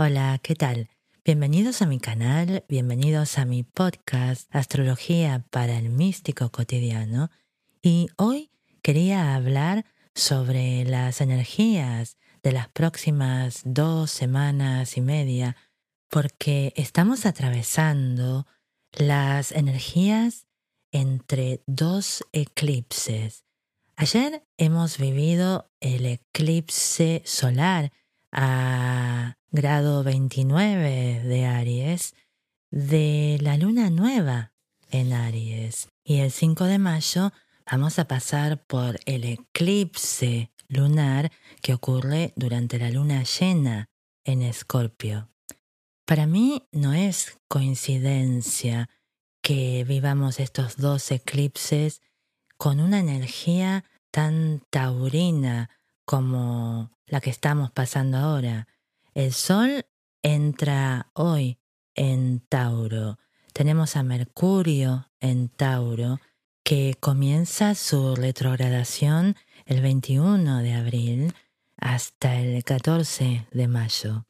Hola, 0.00 0.38
¿qué 0.40 0.54
tal? 0.54 0.90
Bienvenidos 1.24 1.82
a 1.82 1.86
mi 1.86 1.98
canal, 1.98 2.64
bienvenidos 2.68 3.36
a 3.36 3.44
mi 3.44 3.64
podcast 3.64 4.48
Astrología 4.54 5.44
para 5.50 5.76
el 5.76 5.88
Místico 5.88 6.52
Cotidiano 6.52 7.30
y 7.82 8.06
hoy 8.16 8.52
quería 8.80 9.34
hablar 9.34 9.84
sobre 10.14 10.84
las 10.84 11.20
energías 11.20 12.16
de 12.44 12.52
las 12.52 12.68
próximas 12.68 13.62
dos 13.64 14.12
semanas 14.12 14.96
y 14.96 15.00
media 15.00 15.56
porque 16.08 16.72
estamos 16.76 17.26
atravesando 17.26 18.46
las 18.92 19.50
energías 19.50 20.46
entre 20.92 21.64
dos 21.66 22.22
eclipses. 22.30 23.44
Ayer 23.96 24.46
hemos 24.58 24.96
vivido 24.98 25.72
el 25.80 26.06
eclipse 26.06 27.20
solar 27.24 27.90
a 28.32 29.36
grado 29.50 30.02
29 30.04 31.22
de 31.24 31.46
Aries 31.46 32.14
de 32.70 33.38
la 33.40 33.56
luna 33.56 33.90
nueva 33.90 34.52
en 34.90 35.12
Aries. 35.12 35.88
Y 36.04 36.18
el 36.18 36.30
5 36.30 36.64
de 36.64 36.78
mayo 36.78 37.32
vamos 37.70 37.98
a 37.98 38.06
pasar 38.06 38.64
por 38.66 38.98
el 39.06 39.24
eclipse 39.24 40.50
lunar 40.68 41.32
que 41.62 41.74
ocurre 41.74 42.32
durante 42.36 42.78
la 42.78 42.90
luna 42.90 43.22
llena 43.22 43.88
en 44.24 44.42
Escorpio. 44.42 45.30
Para 46.04 46.26
mí 46.26 46.66
no 46.72 46.94
es 46.94 47.38
coincidencia 47.48 48.88
que 49.42 49.84
vivamos 49.84 50.40
estos 50.40 50.76
dos 50.76 51.10
eclipses 51.10 52.02
con 52.56 52.80
una 52.80 52.98
energía 52.98 53.84
tan 54.10 54.62
taurina 54.70 55.70
como 56.08 56.90
la 57.06 57.20
que 57.20 57.28
estamos 57.28 57.70
pasando 57.70 58.16
ahora. 58.16 58.66
El 59.12 59.34
Sol 59.34 59.84
entra 60.22 61.10
hoy 61.12 61.58
en 61.94 62.40
Tauro. 62.48 63.18
Tenemos 63.52 63.94
a 63.94 64.02
Mercurio 64.02 65.10
en 65.20 65.50
Tauro 65.50 66.18
que 66.64 66.96
comienza 66.98 67.74
su 67.74 68.16
retrogradación 68.16 69.36
el 69.66 69.82
21 69.82 70.62
de 70.62 70.72
abril 70.72 71.34
hasta 71.76 72.40
el 72.40 72.64
14 72.64 73.46
de 73.50 73.68
mayo. 73.68 74.24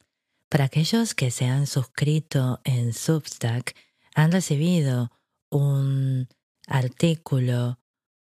Para 0.49 0.65
aquellos 0.65 1.15
que 1.15 1.31
se 1.31 1.47
han 1.47 1.69
suscrito 1.69 2.61
en 2.65 2.93
Substack, 2.93 3.77
han 4.17 4.33
recibido 4.33 5.13
un 5.49 6.27
artículo 6.67 7.79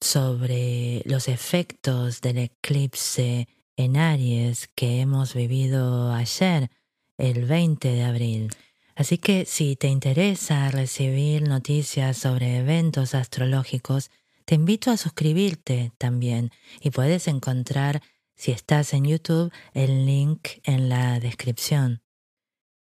sobre 0.03 1.03
los 1.05 1.29
efectos 1.29 2.21
del 2.21 2.39
eclipse 2.39 3.49
en 3.77 3.97
Aries 3.97 4.69
que 4.75 5.01
hemos 5.01 5.35
vivido 5.35 6.13
ayer, 6.13 6.71
el 7.19 7.45
20 7.47 7.89
de 7.89 8.03
abril. 8.03 8.51
Así 8.95 9.19
que 9.19 9.47
si 9.47 9.77
te 9.77 9.89
interesa 9.89 10.71
recibir 10.71 11.49
noticias 11.49 12.19
sobre 12.19 12.59
eventos 12.59 13.15
astrológicos, 13.15 14.11
te 14.45 14.57
invito 14.57 14.91
a 14.91 14.97
suscribirte 14.97 15.93
también 15.99 16.51
y 16.81 16.91
puedes 16.91 17.29
encontrar, 17.29 18.03
si 18.35 18.51
estás 18.51 18.93
en 18.93 19.05
YouTube, 19.05 19.53
el 19.73 20.05
link 20.05 20.49
en 20.65 20.89
la 20.89 21.21
descripción. 21.21 22.03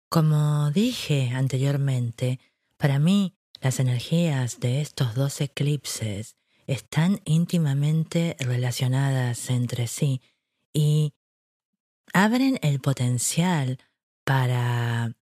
Como 0.10 0.72
dije 0.72 1.30
anteriormente, 1.34 2.40
para 2.78 3.00
mí 3.00 3.36
las 3.62 3.80
energías 3.80 4.60
de 4.60 4.82
estos 4.82 5.14
dos 5.14 5.40
eclipses 5.40 6.36
están 6.68 7.22
íntimamente 7.26 8.36
relacionadas 8.40 9.50
entre 9.50 9.88
sí 9.88 10.22
y 10.74 11.14
abren 12.14 12.60
el 12.62 12.80
potencial 12.80 13.80
para 14.24 15.16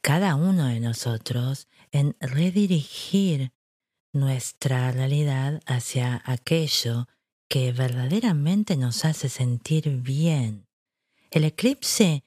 cada 0.00 0.34
uno 0.34 0.66
de 0.66 0.80
nosotros 0.80 1.68
en 1.90 2.16
redirigir 2.20 3.52
nuestra 4.12 4.92
realidad 4.92 5.60
hacia 5.66 6.22
aquello 6.24 7.08
que 7.48 7.72
verdaderamente 7.72 8.76
nos 8.76 9.04
hace 9.04 9.28
sentir 9.28 9.88
bien. 10.02 10.66
El 11.30 11.44
eclipse 11.44 12.24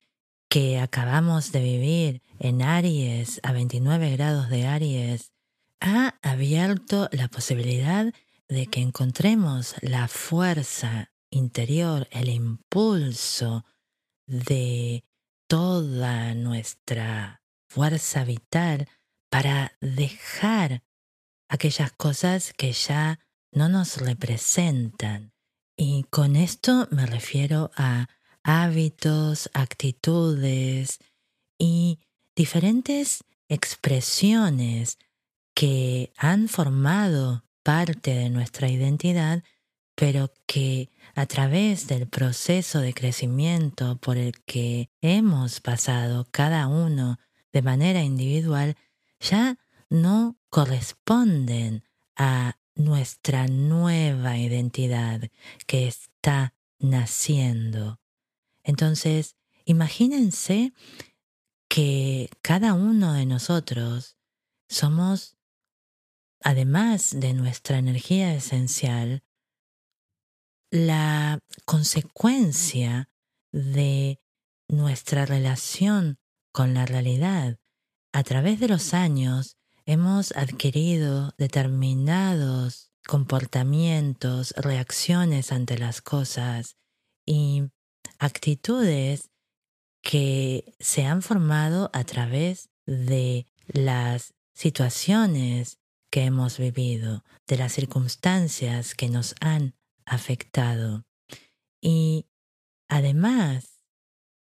que 0.50 0.80
acabamos 0.80 1.52
de 1.52 1.62
vivir 1.62 2.22
en 2.40 2.62
Aries 2.62 3.40
a 3.44 3.52
29 3.52 4.12
grados 4.12 4.50
de 4.50 4.66
Aries 4.66 5.32
ha 5.80 6.18
abierto 6.22 7.10
la 7.12 7.28
posibilidad 7.28 8.14
de 8.50 8.68
que 8.68 8.82
encontremos 8.82 9.76
la 9.82 10.08
fuerza 10.08 11.12
interior, 11.30 12.08
el 12.12 12.30
impulso 12.30 13.66
de 14.26 15.04
toda 15.48 16.34
nuestra 16.36 17.42
fuerza 17.70 18.24
vital 18.24 18.88
para 19.30 19.74
dejar 19.82 20.84
aquellas 21.50 21.92
cosas 21.92 22.54
que 22.54 22.72
ya 22.72 23.20
no 23.52 23.70
nos 23.70 23.98
representan. 23.98 25.34
Y 25.78 26.04
con 26.10 26.36
esto 26.36 26.88
me 26.92 27.06
refiero 27.06 27.72
a 27.76 28.08
hábitos, 28.44 29.50
actitudes 29.54 31.00
y 31.60 32.00
diferentes 32.36 33.24
expresiones 33.50 34.98
que 35.54 36.14
han 36.18 36.48
formado 36.48 37.47
parte 37.68 38.16
de 38.16 38.30
nuestra 38.30 38.70
identidad, 38.70 39.44
pero 39.94 40.32
que 40.46 40.90
a 41.16 41.26
través 41.26 41.88
del 41.88 42.08
proceso 42.08 42.80
de 42.80 42.94
crecimiento 42.94 43.98
por 43.98 44.16
el 44.16 44.40
que 44.46 44.90
hemos 45.02 45.60
pasado 45.60 46.26
cada 46.32 46.70
uno 46.70 47.20
de 47.52 47.62
manera 47.62 48.04
individual, 48.04 48.78
ya 49.20 49.58
no 49.90 50.38
corresponden 50.50 51.84
a 52.16 52.58
nuestra 52.76 53.48
nueva 53.48 54.38
identidad 54.38 55.30
que 55.66 55.90
está 55.90 56.54
naciendo. 56.80 58.00
Entonces, 58.64 59.36
imagínense 59.66 60.72
que 61.68 62.30
cada 62.42 62.74
uno 62.76 63.12
de 63.12 63.26
nosotros 63.26 64.16
somos 64.70 65.37
además 66.42 67.12
de 67.20 67.34
nuestra 67.34 67.78
energía 67.78 68.34
esencial, 68.34 69.24
la 70.72 71.40
consecuencia 71.66 73.10
de 73.52 74.20
nuestra 74.68 75.26
relación 75.26 76.20
con 76.52 76.74
la 76.74 76.86
realidad. 76.86 77.58
A 78.14 78.24
través 78.24 78.60
de 78.60 78.68
los 78.68 78.94
años 78.94 79.58
hemos 79.86 80.32
adquirido 80.34 81.34
determinados 81.38 82.92
comportamientos, 83.08 84.54
reacciones 84.58 85.52
ante 85.52 85.78
las 85.78 86.02
cosas 86.02 86.76
y 87.26 87.64
actitudes 88.20 89.30
que 90.02 90.76
se 90.80 91.06
han 91.06 91.22
formado 91.22 91.90
a 91.94 92.04
través 92.04 92.70
de 92.86 93.48
las 93.68 94.34
situaciones 94.54 95.80
que 96.10 96.24
hemos 96.24 96.58
vivido, 96.58 97.24
de 97.48 97.58
las 97.58 97.74
circunstancias 97.74 98.96
que 98.96 99.10
nos 99.10 99.36
han 99.42 99.76
afectado. 100.06 101.06
Y 101.82 102.26
además, 102.88 103.84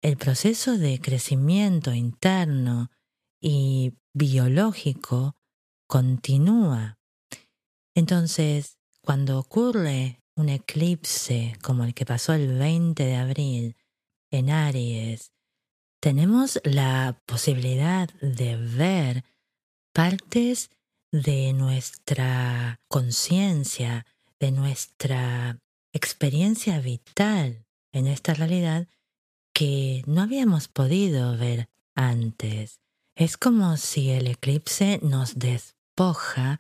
el 0.02 0.18
proceso 0.18 0.78
de 0.78 1.00
crecimiento 1.00 1.94
interno 1.94 2.92
y 3.40 3.94
biológico 4.14 5.36
continúa. 5.88 6.98
Entonces, 7.96 8.78
cuando 9.02 9.40
ocurre 9.40 10.20
un 10.36 10.50
eclipse 10.50 11.56
como 11.62 11.84
el 11.84 11.94
que 11.94 12.06
pasó 12.06 12.34
el 12.34 12.58
20 12.58 13.04
de 13.04 13.16
abril 13.16 13.76
en 14.32 14.50
Aries, 14.50 15.32
tenemos 16.02 16.60
la 16.64 17.22
posibilidad 17.26 18.10
de 18.16 18.58
ver 18.58 19.24
partes 19.94 20.70
de 21.14 21.54
nuestra 21.54 22.82
conciencia, 22.88 24.08
de 24.40 24.52
nuestra 24.52 25.60
experiencia 25.94 26.80
vital 26.80 27.68
en 27.92 28.08
esta 28.08 28.34
realidad 28.34 28.88
que 29.54 30.02
no 30.08 30.24
habíamos 30.24 30.68
podido 30.68 31.38
ver 31.38 31.70
antes. 31.96 32.82
Es 33.16 33.38
como 33.38 33.78
si 33.78 34.10
el 34.10 34.26
eclipse 34.26 35.00
nos 35.04 35.38
despoja 35.38 36.60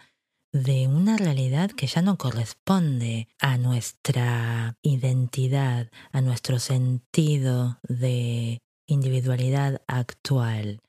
de 0.51 0.87
una 0.87 1.17
realidad 1.17 1.71
que 1.71 1.87
ya 1.87 2.03
no 2.03 2.19
corresponde 2.19 3.27
a 3.39 3.57
nuestra 3.57 4.77
identidad, 4.83 5.89
a 6.11 6.21
nuestro 6.21 6.59
sentido 6.59 7.79
de 7.81 8.61
individualidad 8.85 9.81
actual. 9.87 10.79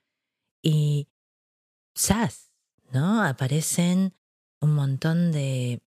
Y 0.63 1.09
¡zas! 1.99 2.54
¿No? 2.95 3.23
Aparecen 3.23 4.15
un 4.61 4.75
montón 4.75 5.33
de 5.33 5.83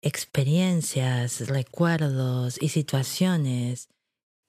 experiencias, 0.00 1.48
recuerdos 1.48 2.60
y 2.60 2.68
situaciones 2.68 3.88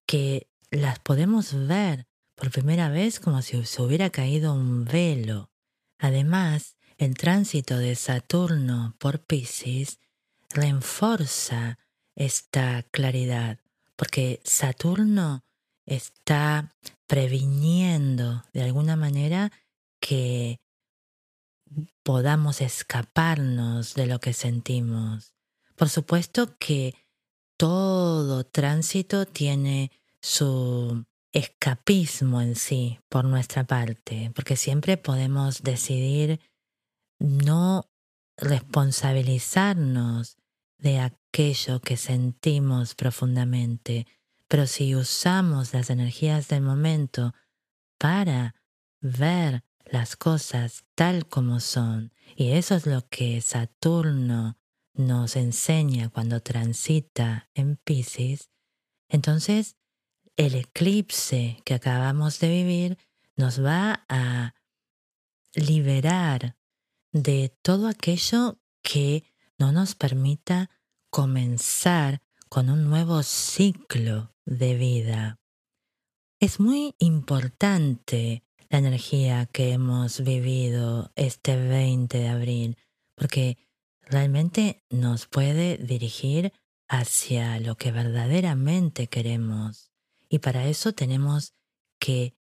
que 0.06 0.50
las 0.72 1.00
podemos 1.00 1.54
ver 1.68 2.07
por 2.36 2.51
primera 2.51 2.89
vez 2.89 3.19
como 3.19 3.42
si 3.42 3.63
se 3.66 3.81
hubiera 3.81 4.10
caído 4.10 4.54
un 4.54 4.86
velo. 4.86 5.50
Además, 5.98 6.75
el 6.98 7.16
tránsito 7.16 7.78
de 7.78 7.95
Saturno 7.95 8.95
por 9.00 9.25
Pisces 9.25 10.00
reenforza 10.50 11.80
esta 12.16 12.83
claridad, 12.83 13.60
porque 13.95 14.42
Saturno 14.44 15.44
está 15.86 16.75
previniendo 17.07 18.44
de 18.54 18.63
alguna 18.63 18.95
manera 18.95 19.51
que 20.00 20.60
podamos 22.04 22.62
escaparnos 22.62 23.94
de 23.94 24.07
lo 24.07 24.19
que 24.19 24.33
sentimos. 24.33 25.33
Por 25.75 25.89
supuesto 25.89 26.57
que 26.57 26.95
todo 27.57 28.45
tránsito 28.45 29.25
tiene 29.25 29.92
su 30.22 31.06
escapismo 31.31 32.42
en 32.42 32.56
sí 32.56 33.00
por 33.10 33.25
nuestra 33.25 33.66
parte, 33.66 34.31
porque 34.36 34.56
siempre 34.56 34.98
podemos 34.98 35.63
decidir 35.63 36.39
no 37.19 37.89
responsabilizarnos 38.38 40.38
de 40.78 41.00
aquello 41.00 41.81
que 41.81 41.98
sentimos 41.98 42.95
profundamente, 42.95 44.07
pero 44.48 44.68
si 44.68 44.95
usamos 44.95 45.74
las 45.74 45.89
energías 45.89 46.48
del 46.48 46.62
momento 46.62 47.33
para 47.98 48.56
ver 49.01 49.63
las 49.95 50.18
cosas 50.18 50.83
tal 50.94 51.25
como 51.25 51.62
son, 51.62 52.12
y 52.36 52.51
eso 52.51 52.75
es 52.75 52.86
lo 52.86 53.07
que 53.07 53.39
Saturno 53.39 54.57
nos 54.94 55.38
enseña 55.38 56.09
cuando 56.09 56.42
transita 56.42 57.50
en 57.53 57.77
Pisces, 57.77 58.50
entonces 59.07 59.77
el 60.36 60.56
eclipse 60.56 61.62
que 61.63 61.75
acabamos 61.75 62.39
de 62.39 62.50
vivir 62.50 62.97
nos 63.38 63.63
va 63.63 64.06
a 64.09 64.53
liberar 65.53 66.57
de 67.13 67.56
todo 67.62 67.88
aquello 67.88 68.59
que 68.81 69.24
no 69.57 69.71
nos 69.71 69.95
permita 69.95 70.69
comenzar 71.09 72.21
con 72.50 72.69
un 72.69 72.83
nuevo 72.89 73.24
ciclo 73.24 74.36
de 74.44 74.75
vida. 74.75 75.39
Es 76.42 76.59
muy 76.59 76.95
importante 77.00 78.44
la 78.81 78.89
energía 78.89 79.45
que 79.45 79.72
hemos 79.72 80.19
vivido 80.19 81.10
este 81.16 81.56
20 81.56 82.18
de 82.18 82.27
abril, 82.27 82.77
porque 83.16 83.57
realmente 84.01 84.83
nos 84.89 85.27
puede 85.27 85.77
dirigir 85.77 86.51
hacia 86.89 87.57
lo 87.62 87.77
que 87.77 87.94
verdaderamente 87.94 89.07
queremos. 89.07 89.92
Y 90.27 90.39
para 90.39 90.68
eso 90.68 90.92
tenemos 90.92 91.54
que 92.00 92.36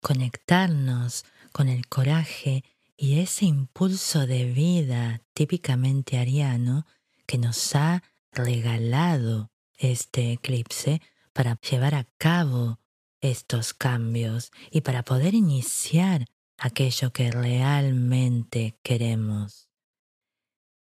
conectarnos 0.00 1.24
con 1.50 1.68
el 1.68 1.88
coraje 1.88 2.62
y 2.96 3.18
ese 3.18 3.46
impulso 3.46 4.28
de 4.28 4.44
vida 4.44 5.20
típicamente 5.34 6.16
ariano 6.16 6.86
que 7.26 7.38
nos 7.38 7.74
ha 7.74 8.04
regalado 8.30 9.50
este 9.78 10.34
eclipse 10.34 11.02
para 11.32 11.58
llevar 11.60 11.96
a 11.96 12.04
cabo 12.18 12.78
estos 13.22 13.72
cambios 13.72 14.52
y 14.70 14.82
para 14.82 15.04
poder 15.04 15.34
iniciar 15.34 16.26
aquello 16.58 17.12
que 17.12 17.30
realmente 17.30 18.78
queremos. 18.82 19.68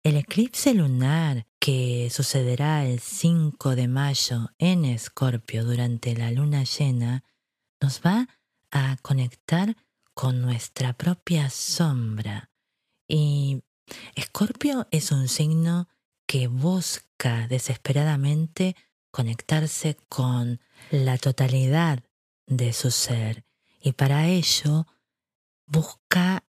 El 0.05 0.17
eclipse 0.17 0.75
lunar 0.75 1.47
que 1.61 2.09
sucederá 2.11 2.85
el 2.85 2.99
5 2.99 3.77
de 3.77 3.87
mayo 3.87 4.51
en 4.59 4.85
Escorpio 4.85 5.65
durante 5.65 6.17
la 6.17 6.33
luna 6.33 6.65
llena 6.65 7.23
nos 7.81 8.01
va 8.01 8.29
a 8.73 8.97
conectar 9.03 9.77
con 10.15 10.43
nuestra 10.43 10.93
propia 10.93 11.51
sombra. 11.51 12.51
Y 13.07 13.63
Escorpio 14.17 14.89
es 14.91 15.13
un 15.13 15.29
signo 15.29 15.89
que 16.27 16.49
busca 16.49 17.47
desesperadamente 17.47 18.75
conectarse 19.13 19.97
con 20.09 20.61
la 20.91 21.19
totalidad 21.19 22.03
de 22.57 22.73
su 22.73 22.91
ser 22.91 23.45
y 23.81 23.93
para 23.93 24.29
ello 24.29 24.87
busca 25.67 26.45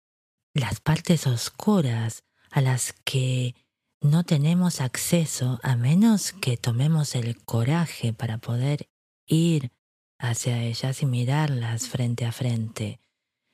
las 0.53 0.79
partes 0.79 1.25
oscuras 1.27 2.23
a 2.51 2.61
las 2.61 2.94
que 3.03 3.55
no 4.01 4.23
tenemos 4.23 4.81
acceso 4.81 5.59
a 5.63 5.75
menos 5.75 6.33
que 6.33 6.57
tomemos 6.57 7.15
el 7.15 7.41
coraje 7.44 8.13
para 8.13 8.38
poder 8.38 8.89
ir 9.25 9.71
hacia 10.19 10.61
ellas 10.61 11.01
y 11.01 11.05
mirarlas 11.05 11.88
frente 11.88 12.25
a 12.25 12.31
frente. 12.31 13.00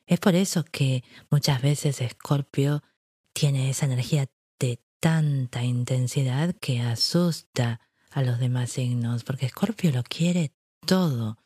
Es 0.05 0.19
por 0.19 0.35
eso 0.35 0.65
que 0.65 1.03
muchas 1.29 1.61
veces 1.61 2.01
Escorpio 2.01 2.83
tiene 3.31 3.69
esa 3.69 3.85
energía 3.85 4.25
de 4.59 4.83
tanta 4.99 5.63
intensidad 5.63 6.55
que 6.55 6.81
asusta 6.81 7.79
a 8.11 8.23
los 8.23 8.39
demás 8.39 8.71
signos, 8.71 9.23
porque 9.23 9.45
Escorpio 9.45 9.91
lo 9.91 10.03
quiere 10.03 10.51
todo, 10.85 11.37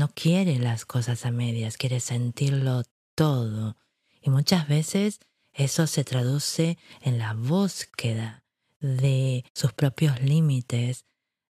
no 0.00 0.08
quiere 0.08 0.58
las 0.58 0.86
cosas 0.86 1.26
a 1.26 1.30
medias, 1.30 1.76
quiere 1.76 2.00
sentirlo 2.00 2.84
todo. 3.14 3.76
Y 4.22 4.30
muchas 4.30 4.66
veces 4.66 5.20
eso 5.52 5.86
se 5.86 6.04
traduce 6.04 6.78
en 7.02 7.18
la 7.18 7.34
búsqueda 7.34 8.42
de 8.80 9.44
sus 9.54 9.74
propios 9.74 10.22
límites 10.22 11.04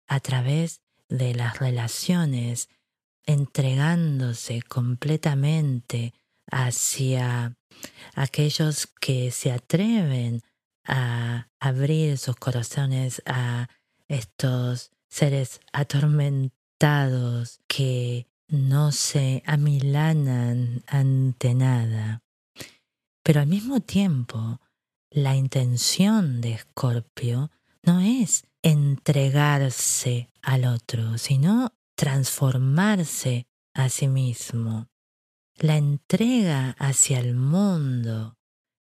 a 0.08 0.20
través 0.22 0.82
de 1.08 1.36
las 1.36 1.60
relaciones, 1.60 2.68
entregándose 3.28 4.64
completamente 4.64 6.16
hacia 6.48 7.56
aquellos 8.16 8.88
que 9.00 9.30
se 9.30 9.52
atreven 9.52 10.42
a 10.84 11.48
abrir 11.60 12.18
sus 12.18 12.38
corazones 12.38 13.22
a 13.28 13.70
estos 14.08 14.90
seres 15.10 15.62
atormentados 15.74 17.60
que 17.68 18.31
no 18.52 18.92
se 18.92 19.44
amilanan 19.46 20.84
ante 20.86 21.56
nada. 21.56 22.22
Pero 23.24 23.40
al 23.40 23.48
mismo 23.48 23.80
tiempo, 23.80 24.60
la 25.10 25.36
intención 25.36 26.42
de 26.42 26.54
Escorpio 26.54 27.50
no 27.84 28.02
es 28.02 28.46
entregarse 28.62 30.30
al 30.42 30.66
otro, 30.66 31.18
sino 31.18 31.74
transformarse 31.96 33.48
a 33.74 33.90
sí 33.90 34.08
mismo. 34.08 34.88
La 35.56 35.78
entrega 35.78 36.76
hacia 36.78 37.20
el 37.20 37.36
mundo 37.36 38.38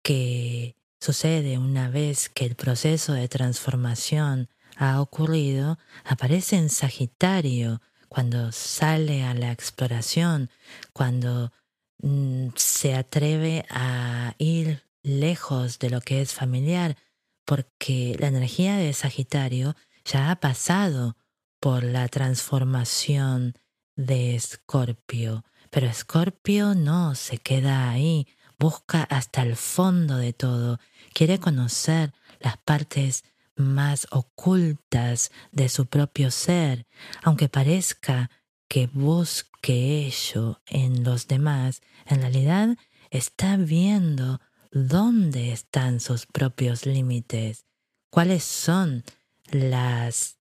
que 0.02 0.76
sucede 1.00 1.58
una 1.58 1.90
vez 1.90 2.28
que 2.28 2.44
el 2.44 2.56
proceso 2.56 3.12
de 3.12 3.28
transformación 3.28 4.48
ha 4.76 5.00
ocurrido 5.00 5.78
aparece 6.04 6.56
en 6.56 6.70
Sagitario, 6.70 7.80
cuando 8.08 8.52
sale 8.52 9.24
a 9.24 9.34
la 9.34 9.52
exploración, 9.52 10.50
cuando 10.92 11.52
mm, 11.98 12.48
se 12.56 12.94
atreve 12.94 13.64
a 13.70 14.34
ir 14.38 14.82
lejos 15.02 15.78
de 15.78 15.90
lo 15.90 16.00
que 16.00 16.20
es 16.20 16.32
familiar, 16.32 16.96
porque 17.44 18.16
la 18.18 18.28
energía 18.28 18.76
de 18.76 18.92
Sagitario 18.92 19.76
ya 20.04 20.30
ha 20.30 20.36
pasado 20.36 21.16
por 21.60 21.84
la 21.84 22.08
transformación 22.08 23.54
de 23.96 24.34
Escorpio, 24.34 25.44
pero 25.70 25.86
Escorpio 25.86 26.74
no 26.74 27.14
se 27.14 27.38
queda 27.38 27.90
ahí, 27.90 28.26
busca 28.58 29.02
hasta 29.04 29.42
el 29.42 29.56
fondo 29.56 30.16
de 30.16 30.32
todo, 30.32 30.78
quiere 31.12 31.38
conocer 31.38 32.12
las 32.40 32.56
partes 32.58 33.24
más 33.56 34.06
ocultas 34.10 35.30
de 35.52 35.68
su 35.68 35.86
propio 35.86 36.30
ser, 36.30 36.86
aunque 37.22 37.48
parezca 37.48 38.30
que 38.68 38.86
busque 38.86 40.06
ello 40.06 40.60
en 40.66 41.04
los 41.04 41.28
demás, 41.28 41.80
en 42.06 42.20
realidad 42.20 42.76
está 43.10 43.56
viendo 43.56 44.40
dónde 44.70 45.52
están 45.52 46.00
sus 46.00 46.26
propios 46.26 46.84
límites, 46.86 47.66
cuáles 48.10 48.42
son 48.44 49.04
las 49.50 50.38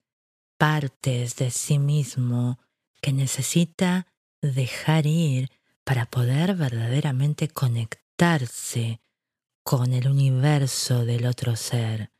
partes 0.57 1.35
de 1.35 1.51
sí 1.51 1.79
mismo 1.79 2.59
que 3.01 3.11
necesita 3.11 4.07
dejar 4.41 5.05
ir 5.05 5.49
para 5.83 6.05
poder 6.05 6.55
verdaderamente 6.55 7.47
conectarse 7.49 9.01
con 9.63 9.93
el 9.93 10.07
universo 10.07 11.05
del 11.05 11.25
otro 11.25 11.55
ser. 11.55 12.11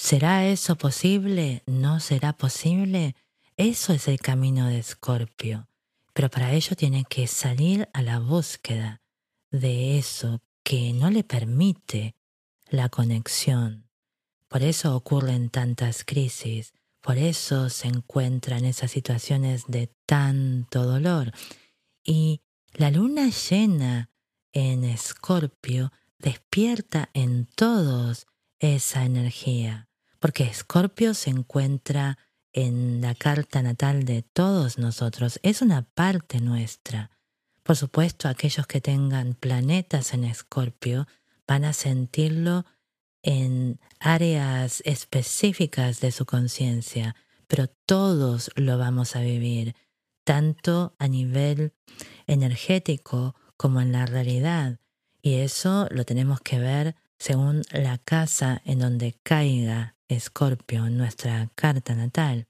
¿Será 0.00 0.46
eso 0.46 0.76
posible? 0.76 1.64
¿No 1.66 1.98
será 1.98 2.32
posible? 2.32 3.16
Eso 3.56 3.92
es 3.92 4.06
el 4.06 4.20
camino 4.20 4.68
de 4.68 4.78
Escorpio. 4.78 5.68
Pero 6.14 6.30
para 6.30 6.52
ello 6.52 6.76
tiene 6.76 7.04
que 7.04 7.26
salir 7.26 7.88
a 7.92 8.00
la 8.02 8.20
búsqueda 8.20 9.02
de 9.50 9.98
eso 9.98 10.40
que 10.62 10.92
no 10.92 11.10
le 11.10 11.24
permite 11.24 12.14
la 12.70 12.88
conexión. 12.88 13.90
Por 14.46 14.62
eso 14.62 14.94
ocurren 14.94 15.50
tantas 15.50 16.04
crisis, 16.04 16.72
por 17.02 17.18
eso 17.18 17.68
se 17.68 17.88
encuentran 17.88 18.64
esas 18.64 18.92
situaciones 18.92 19.64
de 19.66 19.92
tanto 20.06 20.84
dolor. 20.84 21.32
Y 22.04 22.40
la 22.72 22.92
luna 22.92 23.30
llena 23.30 24.10
en 24.52 24.84
Escorpio 24.84 25.92
despierta 26.18 27.10
en 27.14 27.46
todos 27.46 28.28
esa 28.60 29.04
energía, 29.04 29.87
porque 30.18 30.44
Escorpio 30.44 31.14
se 31.14 31.30
encuentra 31.30 32.18
en 32.52 33.00
la 33.00 33.14
carta 33.14 33.62
natal 33.62 34.04
de 34.04 34.22
todos 34.22 34.78
nosotros, 34.78 35.38
es 35.42 35.62
una 35.62 35.82
parte 35.82 36.40
nuestra. 36.40 37.10
Por 37.62 37.76
supuesto, 37.76 38.28
aquellos 38.28 38.66
que 38.66 38.80
tengan 38.80 39.34
planetas 39.34 40.14
en 40.14 40.24
Escorpio 40.24 41.06
van 41.46 41.64
a 41.64 41.72
sentirlo 41.72 42.64
en 43.22 43.78
áreas 44.00 44.82
específicas 44.84 46.00
de 46.00 46.12
su 46.12 46.24
conciencia, 46.24 47.14
pero 47.46 47.68
todos 47.86 48.50
lo 48.56 48.78
vamos 48.78 49.16
a 49.16 49.20
vivir, 49.20 49.74
tanto 50.24 50.94
a 50.98 51.08
nivel 51.08 51.74
energético 52.26 53.34
como 53.56 53.80
en 53.80 53.92
la 53.92 54.06
realidad. 54.06 54.80
Y 55.20 55.34
eso 55.34 55.88
lo 55.90 56.04
tenemos 56.04 56.40
que 56.40 56.58
ver 56.58 56.96
según 57.18 57.62
la 57.72 57.98
casa 57.98 58.62
en 58.64 58.78
donde 58.78 59.18
caiga 59.22 59.96
Escorpio 60.08 60.86
en 60.86 60.96
nuestra 60.96 61.50
carta 61.54 61.94
natal. 61.94 62.48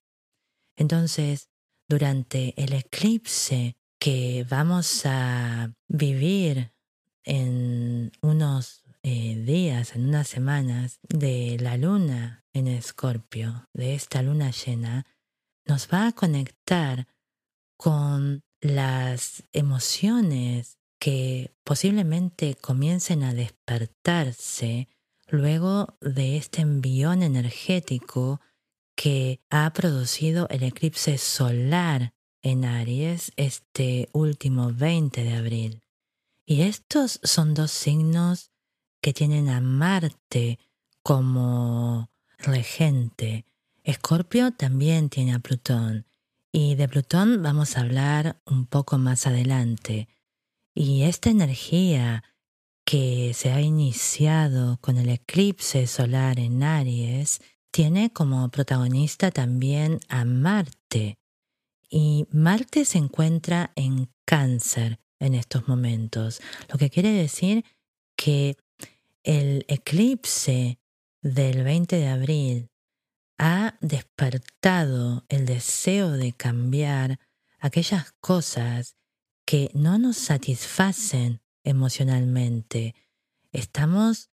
Entonces, 0.77 1.51
durante 1.89 2.55
el 2.63 2.73
eclipse 2.73 3.77
que 3.99 4.47
vamos 4.49 5.05
a 5.07 5.73
vivir 5.89 6.73
en 7.25 8.13
unos 8.21 8.85
eh, 9.03 9.37
días, 9.37 9.97
en 9.97 10.09
unas 10.09 10.29
semanas 10.29 11.01
de 11.03 11.57
la 11.61 11.77
luna 11.77 12.45
en 12.53 12.69
Escorpio, 12.69 13.69
de 13.73 13.95
esta 13.95 14.23
luna 14.23 14.51
llena, 14.51 15.07
nos 15.67 15.89
va 15.93 16.09
a 16.09 16.13
conectar 16.13 17.07
con 17.77 18.45
las 18.61 19.45
emociones 19.53 20.79
que 20.99 21.55
posiblemente 21.65 22.55
comiencen 22.55 23.23
a 23.23 23.35
despertarse 23.35 24.89
luego 25.29 25.97
de 26.01 26.37
este 26.37 26.63
envión 26.63 27.23
energético 27.23 28.41
que 28.95 29.41
ha 29.51 29.73
producido 29.73 30.49
el 30.49 30.63
eclipse 30.63 31.19
solar 31.19 32.15
en 32.43 32.65
Aries 32.65 33.33
este 33.37 34.09
último 34.13 34.73
20 34.73 35.23
de 35.23 35.35
abril. 35.35 35.83
Y 36.45 36.63
estos 36.63 37.21
son 37.23 37.55
dos 37.55 37.71
signos 37.71 38.51
que 39.01 39.13
tienen 39.13 39.49
a 39.49 39.61
Marte 39.61 40.59
como 41.03 42.11
regente. 42.39 43.45
Escorpio 43.85 44.53
también 44.53 45.11
tiene 45.11 45.35
a 45.35 45.39
Plutón. 45.39 46.07
Y 46.51 46.75
de 46.75 46.89
Plutón 46.89 47.43
vamos 47.43 47.77
a 47.77 47.83
hablar 47.83 48.41
un 48.47 48.67
poco 48.67 48.99
más 48.99 49.27
adelante. 49.27 50.09
Y 50.81 51.03
esta 51.03 51.29
energía 51.31 52.23
que 52.85 53.33
se 53.35 53.51
ha 53.51 53.61
iniciado 53.61 54.79
con 54.81 54.97
el 54.97 55.09
eclipse 55.09 55.89
solar 55.89 56.39
en 56.39 56.63
Aries 56.63 57.41
tiene 57.73 58.13
como 58.13 58.49
protagonista 58.51 59.33
también 59.33 59.99
a 60.09 60.25
Marte. 60.25 61.19
Y 61.91 62.29
Marte 62.31 62.85
se 62.85 62.99
encuentra 62.99 63.73
en 63.75 64.09
cáncer 64.25 65.01
en 65.19 65.35
estos 65.35 65.67
momentos, 65.67 66.41
lo 66.73 66.79
que 66.79 66.91
quiere 66.91 67.11
decir 67.11 67.65
que 68.15 68.57
el 69.25 69.65
eclipse 69.67 70.79
del 71.23 71.65
20 71.65 71.97
de 71.97 72.07
abril 72.07 72.71
ha 73.37 73.77
despertado 73.81 75.25
el 75.29 75.45
deseo 75.45 76.13
de 76.13 76.35
cambiar 76.35 77.19
aquellas 77.59 78.13
cosas 78.21 78.95
que 79.49 79.71
no 79.73 79.99
nos 79.99 80.19
satisfacen 80.19 81.41
emocionalmente. 81.65 82.95
Estamos 83.51 84.29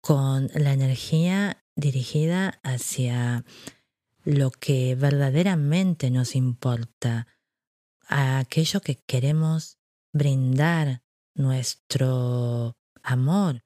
con 0.00 0.48
la 0.54 0.72
energía 0.72 1.64
dirigida 1.74 2.60
hacia 2.62 3.44
lo 4.22 4.52
que 4.52 4.94
verdaderamente 4.94 6.12
nos 6.12 6.36
importa, 6.36 7.26
a 8.06 8.38
aquello 8.38 8.80
que 8.80 8.94
queremos 8.94 9.80
brindar 10.12 11.02
nuestro 11.34 12.78
amor, 13.02 13.64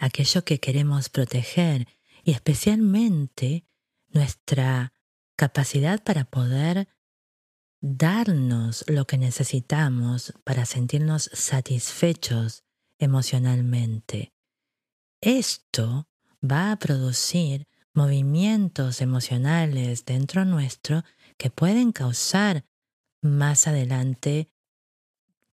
aquello 0.00 0.42
que 0.42 0.58
queremos 0.58 1.10
proteger 1.10 1.86
y 2.24 2.32
especialmente 2.32 3.68
nuestra 4.08 4.92
capacidad 5.36 6.02
para 6.02 6.24
poder 6.24 6.88
darnos 7.80 8.84
lo 8.86 9.06
que 9.06 9.18
necesitamos 9.18 10.34
para 10.44 10.66
sentirnos 10.66 11.30
satisfechos 11.32 12.64
emocionalmente. 12.98 14.32
Esto 15.20 16.08
va 16.42 16.72
a 16.72 16.76
producir 16.78 17.66
movimientos 17.92 19.00
emocionales 19.00 20.04
dentro 20.04 20.44
nuestro 20.44 21.04
que 21.36 21.50
pueden 21.50 21.92
causar 21.92 22.64
más 23.22 23.66
adelante 23.66 24.50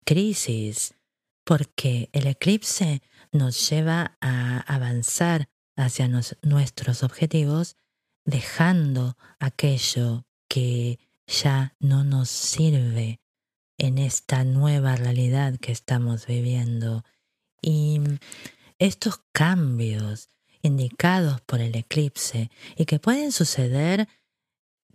crisis, 0.03 0.95
porque 1.43 2.09
el 2.13 2.27
eclipse 2.27 3.01
nos 3.31 3.69
lleva 3.69 4.17
a 4.21 4.59
avanzar 4.61 5.49
hacia 5.75 6.07
nuestros 6.41 7.03
objetivos 7.03 7.75
dejando 8.23 9.17
aquello 9.39 10.25
que 10.47 10.99
ya 11.27 11.75
no 11.79 12.03
nos 12.03 12.29
sirve 12.29 13.19
en 13.77 13.97
esta 13.97 14.43
nueva 14.43 14.95
realidad 14.95 15.57
que 15.59 15.71
estamos 15.71 16.27
viviendo. 16.27 17.03
Y 17.61 18.01
estos 18.79 19.21
cambios 19.31 20.29
indicados 20.61 21.41
por 21.41 21.61
el 21.61 21.75
eclipse 21.75 22.49
y 22.75 22.85
que 22.85 22.99
pueden 22.99 23.31
suceder 23.31 24.07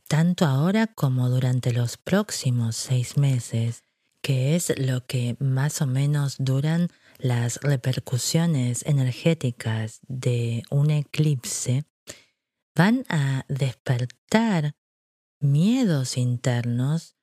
tanto 0.09 0.45
ahora 0.45 0.89
como 0.89 1.29
durante 1.29 1.73
los 1.73 1.97
próximos 1.97 2.75
seis 2.75 3.17
meses, 3.17 3.85
que 4.23 4.57
es 4.57 4.77
lo 4.77 5.07
que 5.07 5.37
más 5.39 5.81
o 5.83 5.87
menos 5.87 6.37
duran 6.39 6.89
las 7.19 7.61
repercusiones 7.63 8.85
energéticas 8.87 10.01
de 10.09 10.63
un 10.71 10.91
eclipse, 10.91 11.85
van 12.75 13.05
a 13.09 13.45
despertar 13.49 14.75
miedos 15.41 16.17
internos 16.17 17.17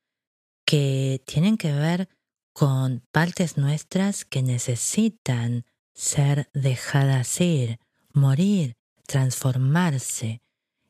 que 0.66 1.24
tienen 1.26 1.58
que 1.58 1.72
ver 1.72 2.10
con 2.52 3.04
partes 3.12 3.58
nuestras 3.58 4.26
que 4.26 4.42
necesitan 4.42 5.66
ser 5.94 6.50
dejadas 6.54 7.40
ir, 7.40 7.80
morir, 8.12 8.76
transformarse. 9.08 10.42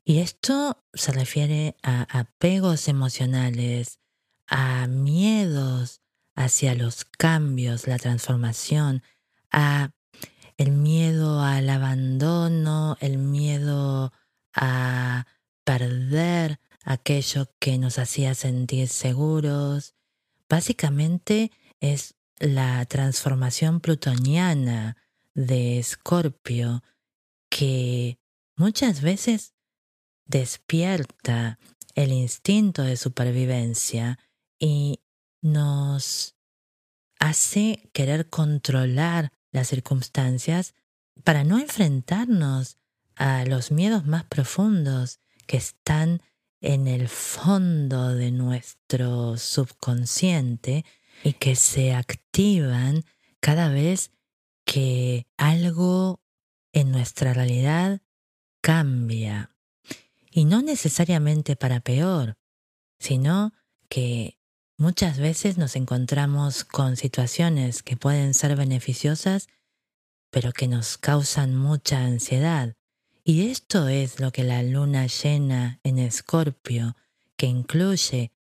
Y 0.03 0.19
esto 0.19 0.84
se 0.93 1.12
refiere 1.12 1.75
a 1.84 2.19
apegos 2.19 2.88
emocionales, 2.88 4.00
a 4.48 4.88
miedos 4.88 6.01
hacia 6.36 6.74
los 6.75 7.03
cambios, 7.03 7.88
la 7.88 7.98
transformación, 7.98 9.03
a 9.51 9.91
el 10.57 10.72
miedo 10.72 11.41
al 11.41 11.69
abandono, 11.69 12.98
el 13.00 13.17
miedo 13.17 14.12
a 14.53 15.25
perder 15.63 16.60
aquello 17.07 17.49
que 17.59 17.77
nos 17.77 17.99
hacía 17.99 18.35
sentir 18.35 18.89
seguros. 18.89 19.95
Básicamente 20.49 21.53
es 21.79 22.15
la 22.37 22.85
transformación 22.85 23.79
plutoniana 23.79 24.97
de 25.33 25.79
Escorpio 25.79 26.83
que 27.49 28.19
muchas 28.57 28.99
veces 28.99 29.53
despierta 30.25 31.59
el 31.95 32.11
instinto 32.11 32.81
de 32.81 32.97
supervivencia 32.97 34.19
y 34.59 34.99
nos 35.41 36.35
hace 37.19 37.89
querer 37.93 38.29
controlar 38.29 39.31
las 39.53 39.69
circunstancias 39.69 40.75
para 41.23 41.45
no 41.45 41.57
enfrentarnos 41.57 42.77
a 43.15 43.45
los 43.45 43.71
miedos 43.71 44.05
más 44.05 44.25
profundos 44.25 45.21
que 45.45 45.55
están 45.55 46.21
en 46.61 46.87
el 46.87 47.07
fondo 47.07 48.15
de 48.15 48.31
nuestro 48.31 49.37
subconsciente 49.37 50.85
y 51.23 51.33
que 51.33 51.55
se 51.55 51.93
activan 51.93 53.03
cada 53.39 53.69
vez 53.69 54.11
que 54.65 55.27
algo 55.37 56.21
en 56.73 56.91
nuestra 56.91 57.33
realidad 57.33 58.01
cambia. 58.61 59.51
Y 60.29 60.45
no 60.45 60.61
necesariamente 60.61 61.55
para 61.55 61.79
peor, 61.79 62.37
sino 62.99 63.53
que 63.89 64.37
muchas 64.77 65.17
veces 65.17 65.57
nos 65.57 65.75
encontramos 65.75 66.63
con 66.63 66.97
situaciones 66.97 67.81
que 67.81 67.97
pueden 67.97 68.33
ser 68.33 68.55
beneficiosas, 68.55 69.47
pero 70.29 70.51
que 70.51 70.67
nos 70.67 70.97
causan 70.97 71.55
mucha 71.55 72.03
ansiedad. 72.03 72.76
Y 73.29 73.50
esto 73.50 73.89
es 73.89 74.22
lo 74.22 74.31
que 74.31 74.46
la 74.46 74.63
luna 74.63 75.05
llena 75.05 75.81
en 75.84 76.00
Escorpio, 76.00 76.96
que 77.36 77.46
incluye 77.46 78.31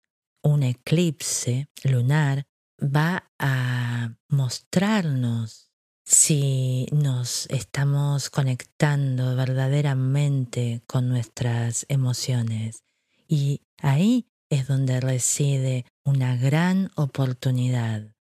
un 0.41 0.63
eclipse 0.63 1.67
lunar, 1.83 2.47
va 2.81 3.29
a 3.37 4.15
mostrarnos 4.29 5.73
si 6.05 6.87
nos 6.93 7.47
estamos 7.47 8.29
conectando 8.29 9.35
verdaderamente 9.35 10.81
con 10.87 11.09
nuestras 11.09 11.85
emociones. 11.89 12.85
Y 13.27 13.63
ahí 13.81 14.29
es 14.49 14.69
donde 14.69 15.01
reside 15.01 15.83
una 16.05 16.37
gran 16.37 16.91
oportunidad, 16.95 18.15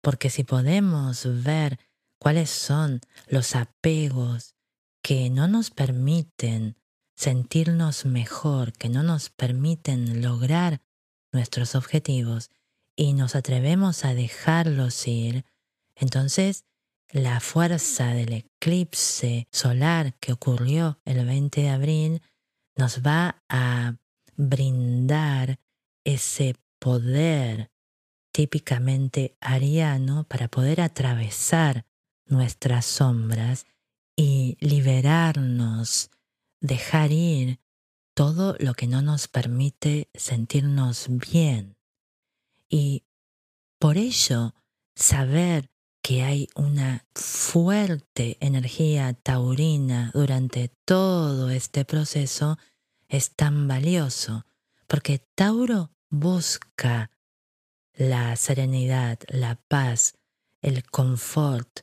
porque 0.00 0.30
si 0.30 0.44
podemos 0.44 1.26
ver 1.42 1.80
cuáles 2.20 2.50
son 2.50 3.00
los 3.26 3.56
apegos 3.56 4.53
que 5.04 5.28
no 5.28 5.48
nos 5.48 5.70
permiten 5.70 6.78
sentirnos 7.14 8.06
mejor, 8.06 8.72
que 8.72 8.88
no 8.88 9.02
nos 9.02 9.28
permiten 9.28 10.22
lograr 10.22 10.80
nuestros 11.30 11.74
objetivos 11.74 12.50
y 12.96 13.12
nos 13.12 13.36
atrevemos 13.36 14.06
a 14.06 14.14
dejarlos 14.14 15.06
ir, 15.06 15.44
entonces 15.94 16.64
la 17.10 17.40
fuerza 17.40 18.14
del 18.14 18.32
eclipse 18.32 19.46
solar 19.52 20.18
que 20.20 20.32
ocurrió 20.32 20.98
el 21.04 21.22
20 21.26 21.60
de 21.60 21.68
abril 21.68 22.22
nos 22.74 23.02
va 23.02 23.44
a 23.50 23.96
brindar 24.36 25.60
ese 26.04 26.56
poder 26.78 27.70
típicamente 28.32 29.36
ariano 29.38 30.24
para 30.24 30.48
poder 30.48 30.80
atravesar 30.80 31.84
nuestras 32.26 32.86
sombras 32.86 33.66
y 34.16 34.56
liberarnos, 34.60 36.10
dejar 36.60 37.12
ir 37.12 37.60
todo 38.14 38.56
lo 38.58 38.74
que 38.74 38.86
no 38.86 39.02
nos 39.02 39.28
permite 39.28 40.08
sentirnos 40.14 41.06
bien. 41.08 41.76
Y 42.68 43.04
por 43.78 43.98
ello, 43.98 44.54
saber 44.94 45.70
que 46.00 46.22
hay 46.22 46.48
una 46.54 47.06
fuerte 47.14 48.36
energía 48.40 49.14
taurina 49.14 50.10
durante 50.12 50.68
todo 50.84 51.50
este 51.50 51.84
proceso 51.84 52.58
es 53.08 53.30
tan 53.30 53.68
valioso, 53.68 54.44
porque 54.86 55.18
Tauro 55.34 55.90
busca 56.10 57.10
la 57.94 58.36
serenidad, 58.36 59.18
la 59.28 59.56
paz, 59.68 60.18
el 60.60 60.84
confort. 60.84 61.80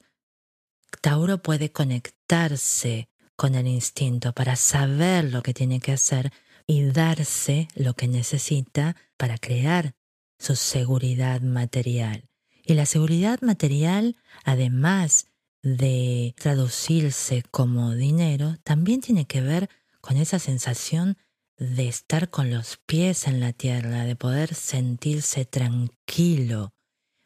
Tauro 1.02 1.42
puede 1.42 1.72
conectarse 1.72 3.10
con 3.36 3.56
el 3.56 3.68
instinto 3.68 4.34
para 4.34 4.56
saber 4.56 5.26
lo 5.26 5.42
que 5.42 5.54
tiene 5.54 5.80
que 5.80 5.92
hacer 5.92 6.32
y 6.68 6.84
darse 6.84 7.68
lo 7.74 7.96
que 7.96 8.08
necesita 8.08 8.96
para 9.18 9.40
crear 9.40 9.96
su 10.38 10.56
seguridad 10.56 11.42
material. 11.42 12.30
Y 12.64 12.76
la 12.76 12.86
seguridad 12.86 13.42
material, 13.42 14.16
además 14.44 15.26
de 15.64 16.36
traducirse 16.38 17.44
como 17.50 17.96
dinero, 17.96 18.58
también 18.64 19.02
tiene 19.02 19.26
que 19.26 19.42
ver 19.42 19.70
con 20.02 20.18
esa 20.18 20.38
sensación 20.38 21.18
de 21.58 21.88
estar 21.88 22.30
con 22.30 22.52
los 22.52 22.78
pies 22.86 23.28
en 23.28 23.40
la 23.40 23.54
tierra, 23.54 24.06
de 24.06 24.16
poder 24.16 24.54
sentirse 24.54 25.46
tranquilo, 25.46 26.74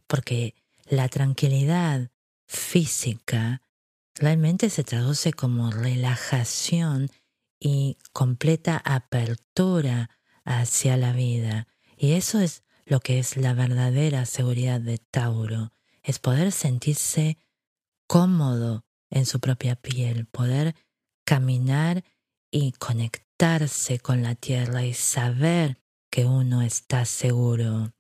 porque 0.08 0.56
la 0.86 1.08
tranquilidad 1.10 2.10
física 2.48 3.62
realmente 4.16 4.70
se 4.70 4.84
traduce 4.84 5.34
como 5.34 5.72
relajación 5.72 7.10
y 7.60 7.98
completa 8.14 8.82
apertura 8.84 10.10
hacia 10.44 10.98
la 10.98 11.14
vida. 11.14 11.68
Y 11.98 12.14
eso 12.14 12.40
es 12.40 12.64
lo 12.86 13.00
que 13.00 13.20
es 13.20 13.38
la 13.38 13.54
verdadera 13.54 14.26
seguridad 14.26 14.80
de 14.80 14.98
Tauro, 14.98 15.72
es 16.04 16.20
poder 16.20 16.52
sentirse 16.52 17.38
cómodo 18.08 18.86
en 19.10 19.26
su 19.26 19.40
propia 19.40 19.76
piel, 19.76 20.28
poder 20.28 20.76
caminar 21.26 22.04
y 22.52 22.74
conectarse 22.74 24.00
con 24.00 24.22
la 24.22 24.36
tierra 24.36 24.86
y 24.86 24.94
saber 24.94 25.82
que 26.12 26.26
uno 26.26 26.62
está 26.62 27.06
seguro. 27.06 27.94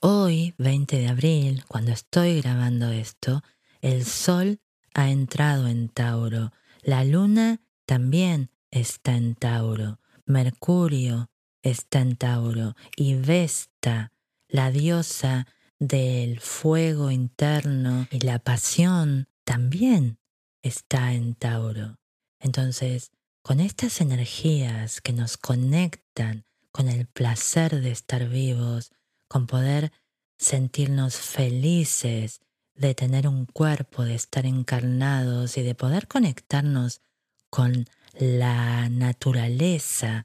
Hoy, 0.00 0.54
20 0.58 0.98
de 0.98 1.08
abril, 1.08 1.64
cuando 1.66 1.92
estoy 1.92 2.40
grabando 2.40 2.90
esto, 2.90 3.42
el 3.80 4.04
sol 4.04 4.60
ha 4.98 5.10
entrado 5.10 5.68
en 5.68 5.88
Tauro, 5.88 6.52
la 6.82 7.04
luna 7.04 7.60
también 7.86 8.50
está 8.72 9.14
en 9.14 9.36
Tauro, 9.36 10.00
Mercurio 10.26 11.30
está 11.62 12.00
en 12.00 12.16
Tauro. 12.16 12.74
Y 12.96 13.14
Vesta, 13.14 14.12
la 14.48 14.72
diosa 14.72 15.46
del 15.78 16.40
fuego 16.40 17.12
interno 17.12 18.08
y 18.10 18.18
la 18.18 18.40
pasión, 18.40 19.28
también 19.44 20.18
está 20.62 21.12
en 21.12 21.36
Tauro. 21.36 22.00
Entonces, 22.40 23.12
con 23.42 23.60
estas 23.60 24.00
energías 24.00 25.00
que 25.00 25.12
nos 25.12 25.36
conectan 25.36 26.44
con 26.72 26.88
el 26.88 27.06
placer 27.06 27.80
de 27.80 27.92
estar 27.92 28.28
vivos, 28.28 28.90
con 29.28 29.46
poder 29.46 29.92
sentirnos 30.38 31.14
felices 31.14 32.40
de 32.78 32.94
tener 32.94 33.28
un 33.28 33.44
cuerpo, 33.46 34.04
de 34.04 34.14
estar 34.14 34.46
encarnados 34.46 35.58
y 35.58 35.62
de 35.62 35.74
poder 35.74 36.08
conectarnos 36.08 37.02
con 37.50 37.86
la 38.18 38.88
naturaleza, 38.88 40.24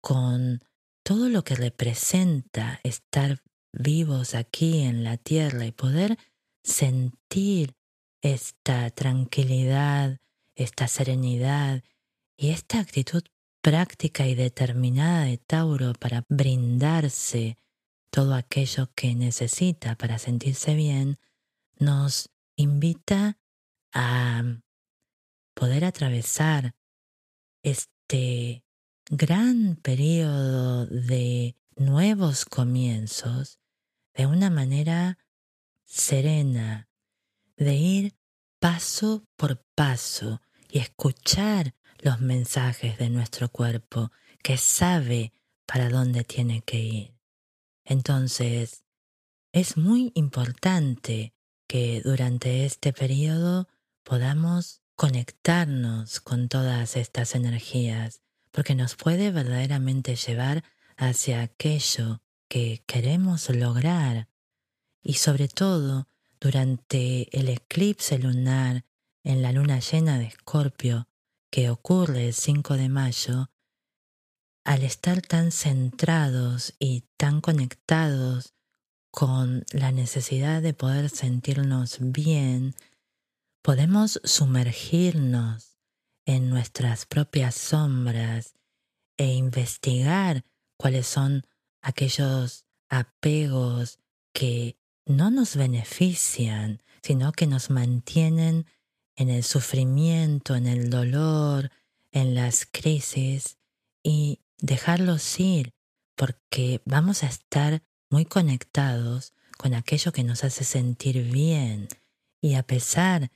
con 0.00 0.60
todo 1.04 1.28
lo 1.28 1.44
que 1.44 1.54
representa 1.54 2.80
estar 2.82 3.42
vivos 3.72 4.34
aquí 4.34 4.82
en 4.82 5.04
la 5.04 5.16
tierra 5.16 5.64
y 5.64 5.72
poder 5.72 6.18
sentir 6.62 7.74
esta 8.20 8.90
tranquilidad, 8.90 10.20
esta 10.54 10.88
serenidad 10.88 11.82
y 12.36 12.50
esta 12.50 12.80
actitud 12.80 13.22
práctica 13.62 14.26
y 14.26 14.34
determinada 14.34 15.24
de 15.24 15.38
Tauro 15.38 15.92
para 15.94 16.24
brindarse 16.28 17.56
todo 18.10 18.34
aquello 18.34 18.90
que 18.94 19.14
necesita 19.14 19.96
para 19.96 20.18
sentirse 20.18 20.74
bien, 20.74 21.18
nos 21.78 22.30
invita 22.56 23.38
a 23.92 24.42
poder 25.54 25.84
atravesar 25.84 26.74
este 27.62 28.64
gran 29.10 29.76
periodo 29.76 30.86
de 30.86 31.56
nuevos 31.76 32.44
comienzos 32.44 33.60
de 34.14 34.26
una 34.26 34.50
manera 34.50 35.18
serena, 35.84 36.88
de 37.56 37.74
ir 37.74 38.16
paso 38.58 39.24
por 39.36 39.64
paso 39.74 40.40
y 40.70 40.78
escuchar 40.78 41.74
los 41.98 42.20
mensajes 42.20 42.98
de 42.98 43.10
nuestro 43.10 43.48
cuerpo 43.50 44.10
que 44.42 44.56
sabe 44.56 45.32
para 45.66 45.88
dónde 45.88 46.24
tiene 46.24 46.62
que 46.62 46.78
ir. 46.78 47.14
Entonces, 47.84 48.84
es 49.52 49.76
muy 49.76 50.12
importante 50.14 51.34
que 51.72 52.02
durante 52.04 52.66
este 52.66 52.92
periodo 52.92 53.66
podamos 54.02 54.82
conectarnos 54.94 56.20
con 56.20 56.50
todas 56.50 56.96
estas 56.98 57.34
energías 57.34 58.20
porque 58.50 58.74
nos 58.74 58.94
puede 58.94 59.30
verdaderamente 59.30 60.16
llevar 60.16 60.64
hacia 60.98 61.40
aquello 61.40 62.20
que 62.46 62.84
queremos 62.86 63.48
lograr. 63.48 64.28
Y 65.00 65.14
sobre 65.14 65.48
todo 65.48 66.08
durante 66.38 67.34
el 67.34 67.48
eclipse 67.48 68.18
lunar 68.18 68.84
en 69.24 69.40
la 69.40 69.52
luna 69.52 69.80
llena 69.80 70.18
de 70.18 70.26
Escorpio 70.26 71.08
que 71.50 71.70
ocurre 71.70 72.26
el 72.26 72.34
5 72.34 72.76
de 72.76 72.90
mayo, 72.90 73.50
al 74.62 74.82
estar 74.82 75.22
tan 75.22 75.50
centrados 75.50 76.74
y 76.78 77.04
tan 77.16 77.40
conectados 77.40 78.52
con 79.12 79.64
la 79.72 79.92
necesidad 79.92 80.62
de 80.62 80.72
poder 80.72 81.10
sentirnos 81.10 81.98
bien, 82.00 82.74
podemos 83.62 84.20
sumergirnos 84.24 85.78
en 86.24 86.48
nuestras 86.48 87.04
propias 87.04 87.54
sombras 87.54 88.54
e 89.18 89.34
investigar 89.34 90.44
cuáles 90.78 91.06
son 91.06 91.46
aquellos 91.82 92.64
apegos 92.88 93.98
que 94.32 94.78
no 95.04 95.30
nos 95.30 95.56
benefician, 95.56 96.82
sino 97.02 97.32
que 97.32 97.46
nos 97.46 97.68
mantienen 97.68 98.66
en 99.16 99.28
el 99.28 99.44
sufrimiento, 99.44 100.56
en 100.56 100.66
el 100.66 100.88
dolor, 100.88 101.70
en 102.12 102.34
las 102.34 102.64
crisis 102.64 103.58
y 104.02 104.40
dejarlos 104.56 105.38
ir, 105.38 105.74
porque 106.16 106.80
vamos 106.86 107.22
a 107.22 107.26
estar 107.26 107.82
muy 108.12 108.26
conectados 108.26 109.32
con 109.56 109.74
aquello 109.74 110.12
que 110.12 110.22
nos 110.22 110.44
hace 110.44 110.64
sentir 110.64 111.22
bien. 111.32 111.88
Y 112.42 112.54
a 112.54 112.62
pesar 112.62 113.30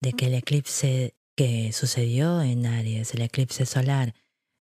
de 0.00 0.12
que 0.14 0.26
el 0.26 0.34
eclipse 0.34 1.14
que 1.36 1.72
sucedió 1.72 2.40
en 2.40 2.66
Aries, 2.66 3.12
el 3.14 3.22
eclipse 3.22 3.66
solar, 3.66 4.14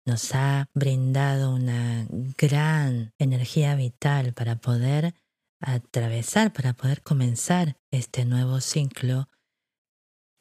nos 0.05 0.33
ha 0.33 0.69
brindado 0.73 1.53
una 1.53 2.07
gran 2.37 3.13
energía 3.19 3.75
vital 3.75 4.33
para 4.33 4.55
poder 4.55 5.13
atravesar, 5.61 6.51
para 6.51 6.73
poder 6.73 7.03
comenzar 7.03 7.77
este 7.91 8.25
nuevo 8.25 8.59
ciclo, 8.59 9.29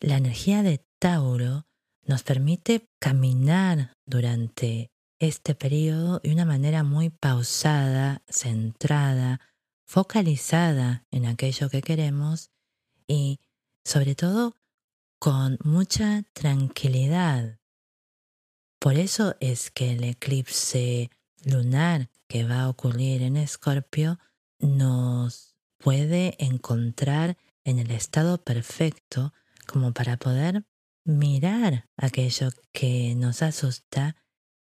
la 0.00 0.16
energía 0.16 0.62
de 0.62 0.84
Tauro 0.98 1.66
nos 2.04 2.22
permite 2.22 2.88
caminar 2.98 3.92
durante 4.06 4.91
este 5.26 5.54
periodo 5.54 6.20
de 6.20 6.32
una 6.32 6.44
manera 6.44 6.82
muy 6.82 7.10
pausada, 7.10 8.22
centrada, 8.28 9.40
focalizada 9.84 11.06
en 11.10 11.26
aquello 11.26 11.68
que 11.68 11.82
queremos 11.82 12.50
y 13.06 13.40
sobre 13.84 14.14
todo 14.14 14.56
con 15.18 15.58
mucha 15.62 16.24
tranquilidad. 16.32 17.60
Por 18.80 18.94
eso 18.94 19.36
es 19.40 19.70
que 19.70 19.92
el 19.92 20.02
eclipse 20.02 21.10
lunar 21.44 22.10
que 22.26 22.44
va 22.44 22.62
a 22.62 22.68
ocurrir 22.68 23.22
en 23.22 23.36
Escorpio 23.36 24.18
nos 24.58 25.54
puede 25.78 26.36
encontrar 26.38 27.36
en 27.64 27.78
el 27.78 27.90
estado 27.90 28.42
perfecto 28.42 29.32
como 29.66 29.92
para 29.92 30.16
poder 30.16 30.64
mirar 31.04 31.88
aquello 31.96 32.50
que 32.72 33.14
nos 33.14 33.42
asusta 33.42 34.16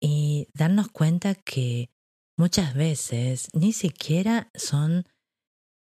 y 0.06 0.48
darnos 0.52 0.88
cuenta 0.88 1.34
que 1.34 1.90
muchas 2.36 2.74
veces 2.74 3.48
ni 3.54 3.72
siquiera 3.72 4.50
son 4.54 5.08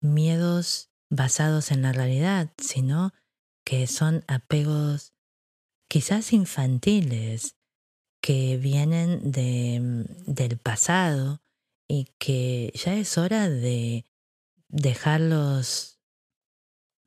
miedos 0.02 0.92
basados 1.10 1.72
en 1.72 1.82
la 1.82 1.94
realidad, 1.94 2.54
sino 2.60 3.12
que 3.66 3.88
son 3.88 4.24
apegos 4.28 5.16
quizás 5.88 6.32
infantiles 6.32 7.56
que 8.22 8.58
vienen 8.58 9.32
de, 9.32 10.06
del 10.28 10.60
pasado 10.60 11.42
y 11.88 12.06
que 12.20 12.72
ya 12.76 12.94
es 12.94 13.18
hora 13.18 13.50
de 13.50 14.06
dejarlos 14.68 16.00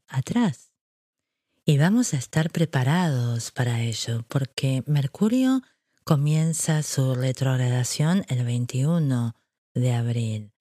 atrás. 0.08 0.72
Y 1.64 1.78
vamos 1.78 2.14
a 2.14 2.16
estar 2.16 2.50
preparados 2.50 3.52
para 3.52 3.80
ello, 3.80 4.24
porque 4.26 4.82
Mercurio 4.88 5.62
comienza 6.06 6.84
su 6.84 7.16
retrogradación 7.16 8.24
el 8.28 8.44
21 8.44 9.34
de 9.74 9.92
abril. 9.92 10.52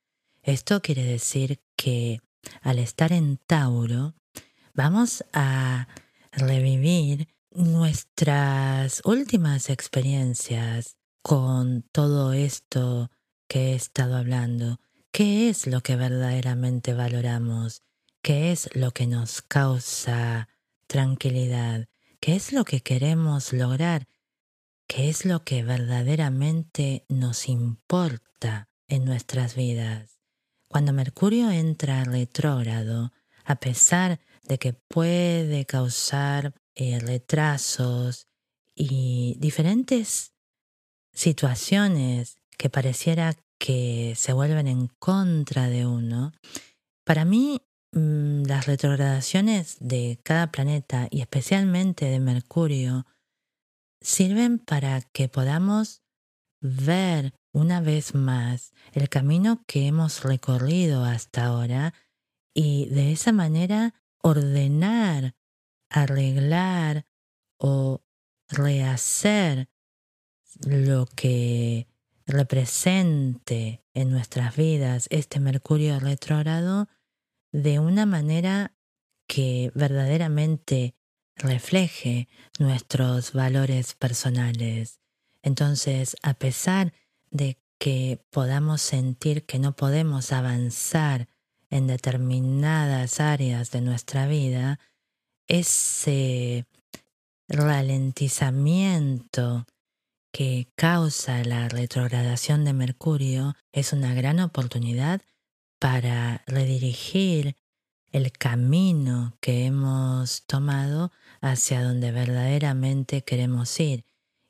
Esto 0.41 0.81
quiere 0.81 1.03
decir 1.03 1.61
que 1.75 2.19
al 2.63 2.79
estar 2.79 3.13
en 3.13 3.37
Tauro, 3.37 4.15
vamos 4.73 5.23
a 5.33 5.87
revivir 6.31 7.27
nuestras 7.51 9.03
últimas 9.05 9.69
experiencias 9.69 10.97
con 11.21 11.83
todo 11.91 12.33
esto 12.33 13.11
que 13.47 13.73
he 13.73 13.75
estado 13.75 14.17
hablando. 14.17 14.79
¿Qué 15.11 15.49
es 15.49 15.67
lo 15.67 15.81
que 15.81 15.95
verdaderamente 15.95 16.95
valoramos? 16.95 17.83
¿Qué 18.23 18.51
es 18.51 18.67
lo 18.75 18.89
que 18.89 19.05
nos 19.05 19.43
causa 19.43 20.49
tranquilidad? 20.87 21.87
¿Qué 22.19 22.35
es 22.35 22.51
lo 22.51 22.65
que 22.65 22.81
queremos 22.81 23.53
lograr? 23.53 24.07
¿Qué 24.87 25.09
es 25.09 25.25
lo 25.25 25.43
que 25.43 25.63
verdaderamente 25.63 27.05
nos 27.09 27.49
importa 27.49 28.69
en 28.87 29.03
nuestras 29.03 29.55
vidas? 29.55 30.19
Cuando 30.67 30.93
Mercurio 30.93 31.49
entra 31.49 32.03
retrógrado, 32.03 33.11
a 33.45 33.55
pesar 33.55 34.19
de 34.43 34.59
que 34.59 34.73
puede 34.73 35.65
causar 35.65 36.53
eh, 36.75 36.99
retrasos 36.99 38.27
y 38.75 39.35
diferentes 39.39 40.33
situaciones 41.13 42.37
que 42.57 42.69
pareciera 42.69 43.35
que 43.57 44.13
se 44.15 44.33
vuelven 44.33 44.67
en 44.67 44.87
contra 44.99 45.67
de 45.67 45.87
uno, 45.87 46.31
para 47.03 47.25
mí 47.25 47.61
mm, 47.91 48.43
las 48.43 48.67
retrogradaciones 48.67 49.77
de 49.79 50.19
cada 50.23 50.51
planeta 50.51 51.07
y 51.09 51.21
especialmente 51.21 52.05
de 52.05 52.19
Mercurio 52.19 53.07
sirven 54.05 54.59
para 54.59 55.01
que 55.01 55.27
podamos 55.27 56.03
ver 56.61 57.33
una 57.51 57.81
vez 57.81 58.13
más 58.13 58.71
el 58.93 59.09
camino 59.09 59.63
que 59.65 59.87
hemos 59.87 60.23
recorrido 60.23 61.03
hasta 61.03 61.45
ahora 61.45 61.93
y 62.53 62.85
de 62.89 63.11
esa 63.11 63.31
manera 63.31 63.95
ordenar, 64.21 65.35
arreglar 65.89 67.05
o 67.57 68.03
rehacer 68.47 69.69
lo 70.65 71.07
que 71.07 71.87
represente 72.27 73.83
en 73.93 74.11
nuestras 74.11 74.55
vidas 74.55 75.07
este 75.09 75.39
Mercurio 75.39 75.99
retrógrado 75.99 76.87
de 77.51 77.79
una 77.79 78.05
manera 78.05 78.75
que 79.27 79.71
verdaderamente 79.73 80.95
refleje 81.35 82.27
nuestros 82.59 83.33
valores 83.33 83.93
personales. 83.93 84.99
Entonces, 85.41 86.15
a 86.23 86.33
pesar 86.33 86.93
de 87.31 87.57
que 87.77 88.19
podamos 88.31 88.81
sentir 88.81 89.45
que 89.45 89.59
no 89.59 89.75
podemos 89.75 90.31
avanzar 90.31 91.27
en 91.69 91.87
determinadas 91.87 93.19
áreas 93.19 93.71
de 93.71 93.81
nuestra 93.81 94.27
vida, 94.27 94.79
ese 95.47 96.65
ralentizamiento 97.47 99.65
que 100.31 100.71
causa 100.75 101.43
la 101.43 101.69
retrogradación 101.69 102.65
de 102.65 102.73
Mercurio 102.73 103.55
es 103.71 103.93
una 103.93 104.13
gran 104.13 104.39
oportunidad 104.39 105.21
para 105.79 106.43
redirigir 106.47 107.55
el 108.11 108.31
camino 108.31 109.37
que 109.41 109.65
hemos 109.65 110.45
tomado 110.45 111.11
hacia 111.45 111.83
donde 111.83 112.11
verdaderamente 112.11 113.21
queremos 113.21 113.79
ir. 113.79 114.03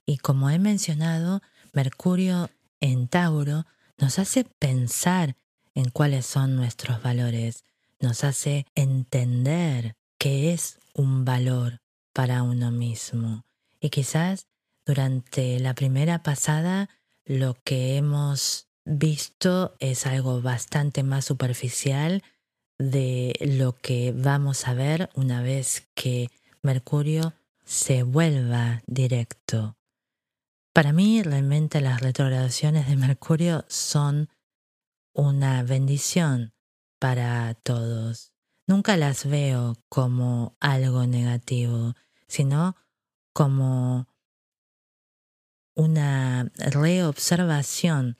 Y 0.05 0.17
como 0.17 0.49
he 0.49 0.59
mencionado, 0.59 1.41
Mercurio 1.73 2.49
en 2.79 3.07
Tauro 3.07 3.65
nos 3.97 4.19
hace 4.19 4.45
pensar 4.45 5.35
en 5.73 5.89
cuáles 5.89 6.25
son 6.25 6.55
nuestros 6.55 7.01
valores, 7.01 7.63
nos 7.99 8.23
hace 8.23 8.65
entender 8.75 9.95
qué 10.17 10.53
es 10.53 10.79
un 10.93 11.25
valor 11.25 11.81
para 12.13 12.43
uno 12.43 12.71
mismo. 12.71 13.43
Y 13.81 13.89
quizás 13.89 14.47
durante 14.85 15.59
la 15.59 15.73
primera 15.73 16.23
pasada 16.23 16.89
lo 17.25 17.57
que 17.63 17.97
hemos 17.97 18.67
visto 18.85 19.75
es 19.79 20.05
algo 20.05 20.41
bastante 20.41 21.03
más 21.03 21.25
superficial 21.25 22.23
de 22.77 23.33
lo 23.41 23.75
que 23.75 24.13
vamos 24.15 24.67
a 24.67 24.73
ver 24.73 25.09
una 25.15 25.41
vez 25.41 25.87
que 25.93 26.29
Mercurio 26.65 27.35
se 27.63 28.01
vuelva 28.01 28.81
directo. 28.87 29.77
Para 30.73 30.93
mí 30.93 31.21
realmente 31.21 31.79
las 31.79 32.01
retrogradaciones 32.01 32.87
de 32.87 32.95
Mercurio 32.95 33.65
son 33.67 34.29
una 35.13 35.61
bendición 35.61 36.53
para 36.99 37.53
todos. 37.53 38.33
Nunca 38.65 38.97
las 38.97 39.27
veo 39.27 39.77
como 39.89 40.57
algo 40.59 41.05
negativo, 41.05 41.93
sino 42.27 42.75
como 43.31 44.07
una 45.75 46.51
reobservación 46.57 48.17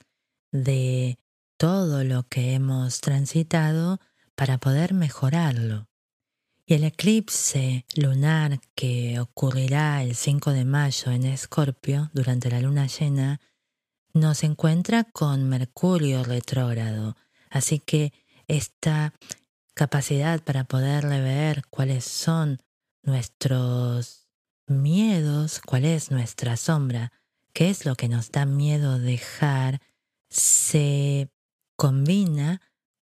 de 0.51 1.17
todo 1.57 2.03
lo 2.03 2.27
que 2.27 2.53
hemos 2.53 3.01
transitado 3.01 3.99
para 4.35 4.59
poder 4.59 4.93
mejorarlo. 4.93 5.89
Y 6.67 6.73
el 6.73 6.83
eclipse 6.83 7.85
lunar 7.95 8.59
que 8.73 9.19
ocurrirá 9.19 10.01
el 10.01 10.15
5 10.15 10.51
de 10.51 10.65
mayo 10.65 11.11
en 11.11 11.23
Escorpio 11.25 12.09
durante 12.13 12.49
la 12.49 12.59
luna 12.59 12.87
llena 12.87 13.39
nos 14.13 14.43
encuentra 14.43 15.03
con 15.03 15.47
Mercurio 15.47 16.23
retrógrado, 16.23 17.15
así 17.51 17.79
que 17.79 18.13
esta 18.47 19.13
capacidad 19.75 20.41
para 20.43 20.63
poder 20.63 21.05
ver 21.05 21.63
cuáles 21.69 22.03
son 22.05 22.63
nuestros 23.03 24.27
miedos, 24.65 25.61
cuál 25.63 25.85
es 25.85 26.09
nuestra 26.09 26.57
sombra, 26.57 27.11
qué 27.53 27.69
es 27.69 27.85
lo 27.85 27.95
que 27.95 28.09
nos 28.09 28.31
da 28.31 28.47
miedo 28.47 28.97
dejar, 28.97 29.81
se 30.29 31.29
combina 31.75 32.61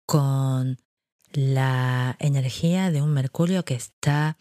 con 0.07 0.79
la 1.33 2.17
energía 2.19 2.91
de 2.91 3.03
un 3.03 3.13
Mercurio 3.13 3.65
que 3.65 3.75
está 3.75 4.39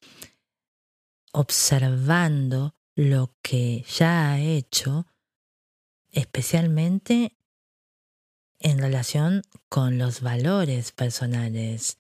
observando 1.32 2.76
lo 2.96 3.36
que 3.42 3.86
ya 3.88 4.32
ha 4.32 4.40
hecho, 4.40 5.06
especialmente 6.12 7.38
en 8.60 8.80
relación 8.80 9.44
con 9.70 9.98
los 9.98 10.22
valores 10.22 10.92
personales. 10.92 12.00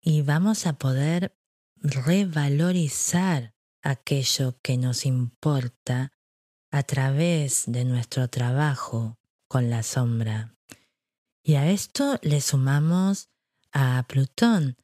Y 0.00 0.22
vamos 0.22 0.66
a 0.66 0.74
poder 0.74 1.36
revalorizar 1.76 3.54
aquello 3.82 4.58
que 4.62 4.76
nos 4.76 5.06
importa 5.06 6.12
a 6.70 6.82
través 6.82 7.64
de 7.66 7.84
nuestro 7.84 8.28
trabajo 8.28 9.18
con 9.48 9.70
la 9.70 9.82
sombra. 9.82 10.56
Y 11.48 11.54
a 11.54 11.70
esto 11.70 12.18
le 12.22 12.40
sumamos 12.40 13.28
a 13.70 14.04
Plutón, 14.08 14.76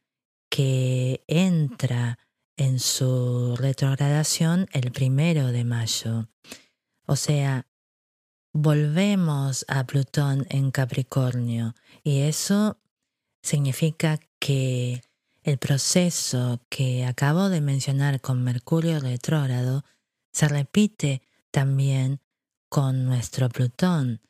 que 0.48 1.24
entra 1.26 2.20
en 2.56 2.78
su 2.78 3.56
retrogradación 3.56 4.68
el 4.70 4.92
primero 4.92 5.48
de 5.48 5.64
mayo. 5.64 6.28
O 7.04 7.16
sea, 7.16 7.66
volvemos 8.52 9.64
a 9.66 9.84
Plutón 9.88 10.46
en 10.50 10.70
Capricornio 10.70 11.74
y 12.04 12.20
eso 12.20 12.78
significa 13.42 14.20
que 14.38 15.02
el 15.42 15.58
proceso 15.58 16.60
que 16.68 17.04
acabo 17.04 17.48
de 17.48 17.60
mencionar 17.60 18.20
con 18.20 18.44
Mercurio 18.44 19.00
retrógrado 19.00 19.84
se 20.30 20.46
repite 20.46 21.22
también 21.50 22.20
con 22.68 23.04
nuestro 23.04 23.48
Plutón. 23.48 24.20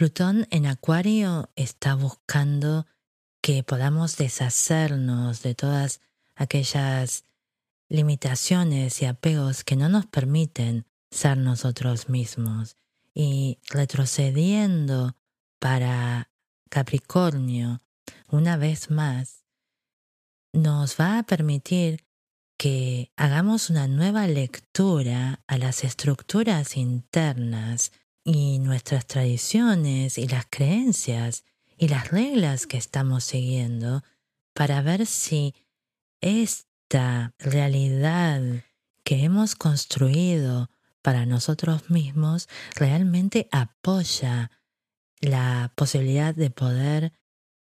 Plutón 0.00 0.46
en 0.50 0.64
Acuario 0.64 1.50
está 1.56 1.94
buscando 1.94 2.86
que 3.42 3.62
podamos 3.62 4.16
deshacernos 4.16 5.42
de 5.42 5.54
todas 5.54 6.00
aquellas 6.34 7.24
limitaciones 7.90 9.02
y 9.02 9.04
apegos 9.04 9.62
que 9.62 9.76
no 9.76 9.90
nos 9.90 10.06
permiten 10.06 10.86
ser 11.10 11.36
nosotros 11.36 12.08
mismos. 12.08 12.76
Y 13.12 13.58
retrocediendo 13.68 15.16
para 15.58 16.30
Capricornio 16.70 17.82
una 18.26 18.56
vez 18.56 18.90
más, 18.90 19.44
nos 20.54 20.98
va 20.98 21.18
a 21.18 21.24
permitir 21.24 22.06
que 22.56 23.12
hagamos 23.16 23.68
una 23.68 23.86
nueva 23.86 24.26
lectura 24.26 25.42
a 25.46 25.58
las 25.58 25.84
estructuras 25.84 26.78
internas 26.78 27.92
y 28.24 28.58
nuestras 28.58 29.06
tradiciones 29.06 30.18
y 30.18 30.28
las 30.28 30.46
creencias 30.50 31.44
y 31.76 31.88
las 31.88 32.10
reglas 32.10 32.66
que 32.66 32.76
estamos 32.76 33.24
siguiendo 33.24 34.02
para 34.54 34.82
ver 34.82 35.06
si 35.06 35.54
esta 36.20 37.34
realidad 37.38 38.42
que 39.04 39.24
hemos 39.24 39.54
construido 39.54 40.70
para 41.02 41.24
nosotros 41.24 41.90
mismos 41.90 42.48
realmente 42.76 43.48
apoya 43.50 44.50
la 45.20 45.72
posibilidad 45.74 46.34
de 46.34 46.50
poder 46.50 47.12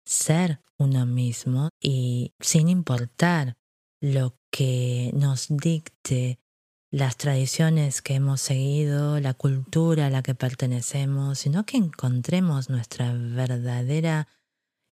ser 0.04 0.60
uno 0.78 1.06
mismo 1.06 1.68
y 1.80 2.34
sin 2.40 2.68
importar 2.68 3.56
lo 4.00 4.36
que 4.50 5.10
nos 5.14 5.46
dicte 5.48 6.40
las 6.90 7.16
tradiciones 7.16 8.02
que 8.02 8.14
hemos 8.14 8.40
seguido, 8.40 9.20
la 9.20 9.34
cultura 9.34 10.06
a 10.06 10.10
la 10.10 10.22
que 10.22 10.34
pertenecemos, 10.34 11.38
sino 11.38 11.64
que 11.64 11.76
encontremos 11.76 12.68
nuestra 12.68 13.12
verdadera 13.14 14.26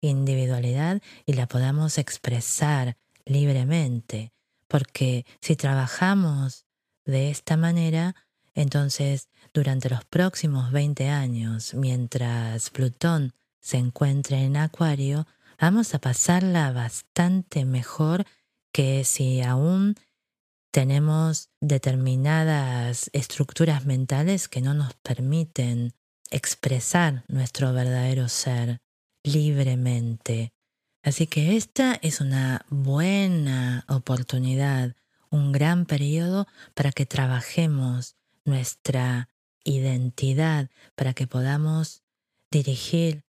individualidad 0.01 1.01
y 1.25 1.35
la 1.35 1.47
podamos 1.47 1.99
expresar 1.99 2.97
libremente. 3.25 4.33
Porque 4.67 5.25
si 5.41 5.55
trabajamos 5.55 6.67
de 7.05 7.31
esta 7.31 7.57
manera, 7.57 8.17
entonces 8.55 9.29
durante 9.53 9.89
los 9.89 10.05
próximos 10.05 10.73
20 10.73 11.09
años, 11.09 11.75
mientras 11.75 12.71
Plutón 12.71 13.35
se 13.61 13.77
encuentre 13.77 14.43
en 14.43 14.57
Acuario, 14.57 15.29
vamos 15.61 15.95
a 15.95 16.01
pasarla 16.01 16.73
bastante 16.73 17.65
mejor 17.65 18.25
que 18.73 19.05
si 19.05 19.41
aún 19.43 19.95
tenemos 20.75 21.51
determinadas 21.61 23.09
estructuras 23.13 23.87
mentales 23.87 24.49
que 24.49 24.61
no 24.61 24.75
nos 24.75 24.93
permiten 24.95 25.95
expresar 26.33 27.23
nuestro 27.29 27.73
verdadero 27.73 28.29
ser 28.29 28.81
libremente. 29.23 30.53
Así 31.05 31.29
que 31.29 31.57
esta 31.57 31.95
es 32.03 32.21
una 32.21 32.67
buena 32.71 33.85
oportunidad, 33.87 34.97
un 35.31 35.53
gran 35.53 35.87
periodo 35.87 36.49
para 36.75 36.91
que 36.91 37.07
trabajemos 37.07 38.17
nuestra 38.45 39.29
identidad, 39.63 40.71
para 40.97 41.15
que 41.15 41.29
podamos 41.29 42.03
dirigir 42.51 43.23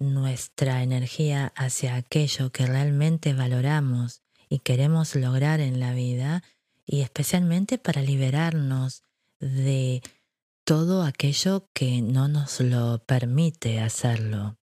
nuestra 0.00 0.82
energía 0.82 1.52
hacia 1.54 1.94
aquello 1.94 2.50
que 2.50 2.66
realmente 2.66 3.34
valoramos 3.34 4.24
y 4.48 4.58
queremos 4.58 5.14
lograr 5.14 5.60
en 5.60 5.78
la 5.78 5.94
vida 5.94 6.42
y 6.88 7.02
especialmente 7.02 7.76
para 7.76 8.00
liberarnos 8.00 9.04
de 9.40 10.02
todo 10.64 11.02
aquello 11.02 11.68
que 11.74 12.00
no 12.00 12.28
nos 12.28 12.60
lo 12.60 13.04
permite 13.04 13.78
hacerlo. 13.78 14.58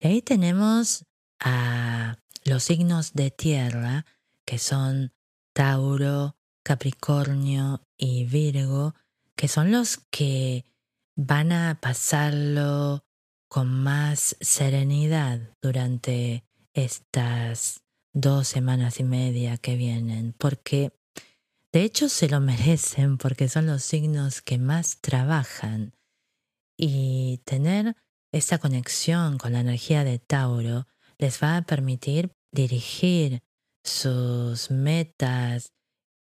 Y 0.00 0.08
ahí 0.08 0.22
tenemos 0.22 1.06
a 1.38 2.18
los 2.44 2.64
signos 2.64 3.12
de 3.12 3.30
tierra, 3.30 4.04
que 4.44 4.58
son 4.58 5.12
Tauro, 5.52 6.36
Capricornio 6.64 7.86
y 7.96 8.24
Virgo, 8.24 8.94
que 9.36 9.46
son 9.46 9.70
los 9.70 9.98
que 10.10 10.64
van 11.14 11.52
a 11.52 11.78
pasarlo 11.80 13.04
con 13.46 13.68
más 13.68 14.36
serenidad 14.40 15.56
durante 15.62 16.44
estas 16.72 17.82
dos 18.12 18.48
semanas 18.48 19.00
y 19.00 19.04
media 19.04 19.56
que 19.56 19.76
vienen, 19.76 20.34
porque 20.36 20.92
de 21.72 21.82
hecho 21.82 22.08
se 22.08 22.28
lo 22.28 22.40
merecen 22.40 23.18
porque 23.18 23.48
son 23.48 23.66
los 23.66 23.82
signos 23.82 24.42
que 24.42 24.58
más 24.58 25.00
trabajan. 25.00 25.94
Y 26.76 27.42
tener 27.44 27.96
esa 28.32 28.58
conexión 28.58 29.38
con 29.38 29.52
la 29.52 29.60
energía 29.60 30.04
de 30.04 30.18
Tauro 30.18 30.86
les 31.18 31.42
va 31.42 31.56
a 31.56 31.62
permitir 31.62 32.32
dirigir 32.52 33.42
sus 33.84 34.70
metas 34.70 35.72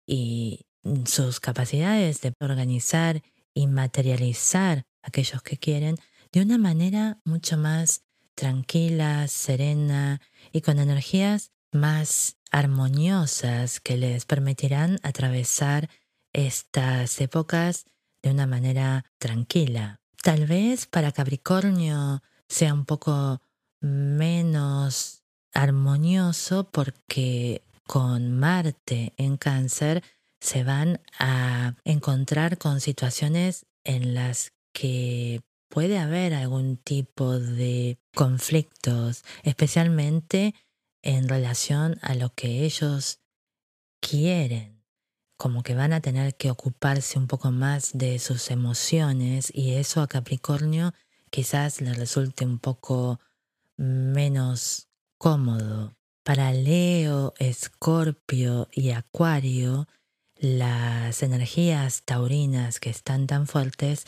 y 0.06 0.66
sus 1.06 1.40
capacidades 1.40 2.20
de 2.20 2.32
organizar 2.40 3.22
y 3.54 3.66
materializar 3.66 4.84
aquellos 5.02 5.42
que 5.42 5.58
quieren 5.58 5.96
de 6.32 6.42
una 6.42 6.58
manera 6.58 7.20
mucho 7.24 7.56
más 7.56 8.02
tranquila, 8.34 9.26
serena 9.28 10.20
y 10.52 10.60
con 10.60 10.78
energías 10.78 11.52
más 11.72 12.36
armoniosas 12.50 13.80
que 13.80 13.96
les 13.96 14.24
permitirán 14.24 14.98
atravesar 15.02 15.88
estas 16.32 17.20
épocas 17.20 17.86
de 18.22 18.30
una 18.30 18.46
manera 18.46 19.04
tranquila. 19.18 20.00
Tal 20.22 20.46
vez 20.46 20.86
para 20.86 21.12
Capricornio 21.12 22.22
sea 22.48 22.74
un 22.74 22.84
poco 22.84 23.40
menos 23.80 25.22
armonioso 25.52 26.70
porque 26.70 27.62
con 27.86 28.38
Marte 28.38 29.14
en 29.16 29.36
cáncer 29.36 30.02
se 30.40 30.64
van 30.64 31.00
a 31.18 31.74
encontrar 31.84 32.58
con 32.58 32.80
situaciones 32.80 33.66
en 33.84 34.14
las 34.14 34.52
que 34.72 35.40
puede 35.68 35.98
haber 35.98 36.34
algún 36.34 36.76
tipo 36.76 37.38
de 37.38 37.98
conflictos, 38.14 39.24
especialmente 39.42 40.54
en 41.02 41.28
relación 41.28 41.98
a 42.02 42.14
lo 42.14 42.34
que 42.34 42.64
ellos 42.64 43.20
quieren, 44.00 44.82
como 45.36 45.62
que 45.62 45.74
van 45.74 45.92
a 45.92 46.00
tener 46.00 46.36
que 46.36 46.50
ocuparse 46.50 47.18
un 47.18 47.26
poco 47.26 47.50
más 47.50 47.90
de 47.94 48.18
sus 48.18 48.50
emociones 48.50 49.52
y 49.54 49.74
eso 49.74 50.02
a 50.02 50.08
Capricornio 50.08 50.92
quizás 51.30 51.80
le 51.80 51.94
resulte 51.94 52.44
un 52.44 52.58
poco 52.58 53.20
menos 53.76 54.88
cómodo. 55.16 55.96
Para 56.24 56.52
Leo, 56.52 57.32
Escorpio 57.38 58.68
y 58.72 58.90
Acuario, 58.90 59.86
las 60.36 61.22
energías 61.22 62.02
taurinas 62.04 62.80
que 62.80 62.90
están 62.90 63.26
tan 63.26 63.46
fuertes 63.46 64.04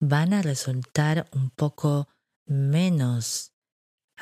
van 0.00 0.34
a 0.34 0.42
resultar 0.42 1.28
un 1.32 1.50
poco 1.50 2.08
menos 2.46 3.53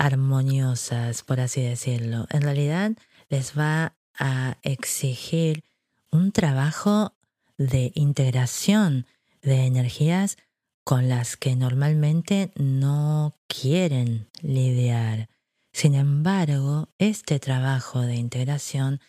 armoniosas, 0.03 1.23
por 1.23 1.39
así 1.39 1.63
decirlo. 1.63 2.27
En 2.31 2.43
realidad 2.43 2.93
les 3.29 3.57
va 3.57 3.95
a 4.19 4.59
exigir 4.63 5.63
un 6.11 6.33
trabajo 6.33 7.15
de 7.57 7.93
integración 7.95 9.07
de 9.43 9.65
energías 9.65 10.39
con 10.83 11.09
las 11.09 11.37
que 11.37 11.55
normalmente 11.55 12.51
no 12.57 13.37
quieren 13.47 14.29
lidiar. 14.41 15.29
Sin 15.73 15.95
embargo, 15.95 16.89
este 16.99 17.39
trabajo 17.39 18.01
de 18.01 18.17
integración 18.17 19.01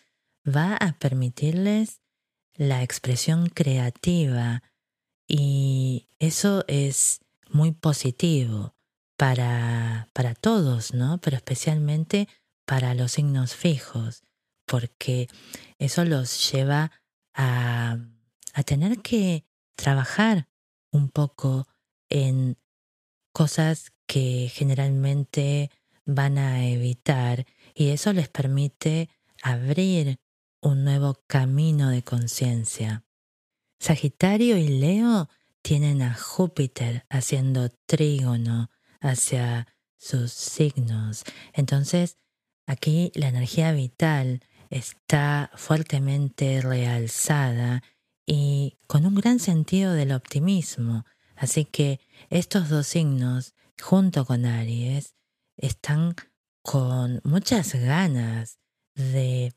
va 0.46 0.76
a 0.76 0.92
permitirles 0.92 2.02
la 2.54 2.84
expresión 2.84 3.48
creativa 3.48 4.62
y 5.26 6.06
eso 6.20 6.64
es 6.68 7.20
muy 7.50 7.72
positivo 7.72 8.74
para, 9.16 10.08
para 10.12 10.34
todos, 10.34 10.94
¿no? 10.94 11.18
Pero 11.18 11.36
especialmente 11.36 12.28
para 12.66 12.94
los 12.94 13.12
signos 13.12 13.54
fijos, 13.54 14.22
porque 14.66 15.28
eso 15.78 16.04
los 16.04 16.50
lleva 16.50 16.90
a, 17.34 17.98
a 18.54 18.62
tener 18.62 19.00
que 19.00 19.44
trabajar 19.76 20.48
un 20.90 21.10
poco 21.10 21.66
en 22.08 22.56
cosas 23.32 23.92
que 24.06 24.50
generalmente 24.52 25.70
van 26.06 26.38
a 26.38 26.66
evitar 26.66 27.46
y 27.74 27.88
eso 27.88 28.12
les 28.12 28.28
permite 28.28 29.08
abrir 29.42 30.20
un 30.60 30.84
nuevo 30.84 31.22
camino 31.26 31.90
de 31.90 32.02
conciencia. 32.02 33.04
Sagitario 33.80 34.56
y 34.56 34.68
Leo 34.68 35.28
tienen 35.62 36.02
a 36.02 36.14
Júpiter 36.14 37.04
haciendo 37.10 37.70
trígono 37.86 38.70
hacia 39.04 39.68
sus 39.96 40.32
signos. 40.32 41.24
Entonces, 41.52 42.18
aquí 42.66 43.12
la 43.14 43.28
energía 43.28 43.72
vital 43.72 44.40
está 44.70 45.50
fuertemente 45.54 46.60
realzada 46.60 47.82
y 48.26 48.78
con 48.86 49.06
un 49.06 49.14
gran 49.14 49.38
sentido 49.38 49.92
del 49.92 50.12
optimismo. 50.12 51.04
Así 51.36 51.64
que 51.64 52.00
estos 52.30 52.68
dos 52.68 52.86
signos, 52.86 53.54
junto 53.80 54.24
con 54.24 54.46
Aries, 54.46 55.14
están 55.56 56.14
con 56.62 57.20
muchas 57.24 57.74
ganas 57.74 58.58
de 58.94 59.52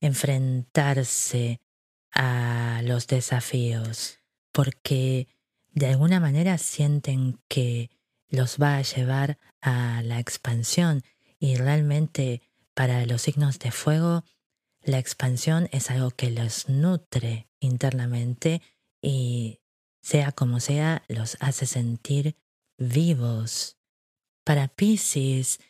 enfrentarse 0.00 1.60
a 2.12 2.82
los 2.84 3.06
desafíos, 3.06 4.20
porque 4.52 5.28
de 5.72 5.86
alguna 5.86 6.20
manera 6.20 6.58
sienten 6.58 7.40
que 7.48 7.90
los 8.34 8.58
va 8.60 8.76
a 8.76 8.82
llevar 8.82 9.38
a 9.60 10.02
la 10.02 10.18
expansión 10.18 11.02
y 11.38 11.56
realmente 11.56 12.42
para 12.74 13.06
los 13.06 13.22
signos 13.22 13.58
de 13.58 13.70
fuego 13.70 14.24
la 14.82 14.98
expansión 14.98 15.68
es 15.72 15.90
algo 15.90 16.10
que 16.10 16.30
los 16.30 16.68
nutre 16.68 17.48
internamente 17.58 18.60
y 19.00 19.60
sea 20.02 20.32
como 20.32 20.60
sea 20.60 21.02
los 21.08 21.38
hace 21.40 21.64
sentir 21.66 22.36
vivos. 22.76 23.78
Para 24.44 24.68
Pisces, 24.68 25.60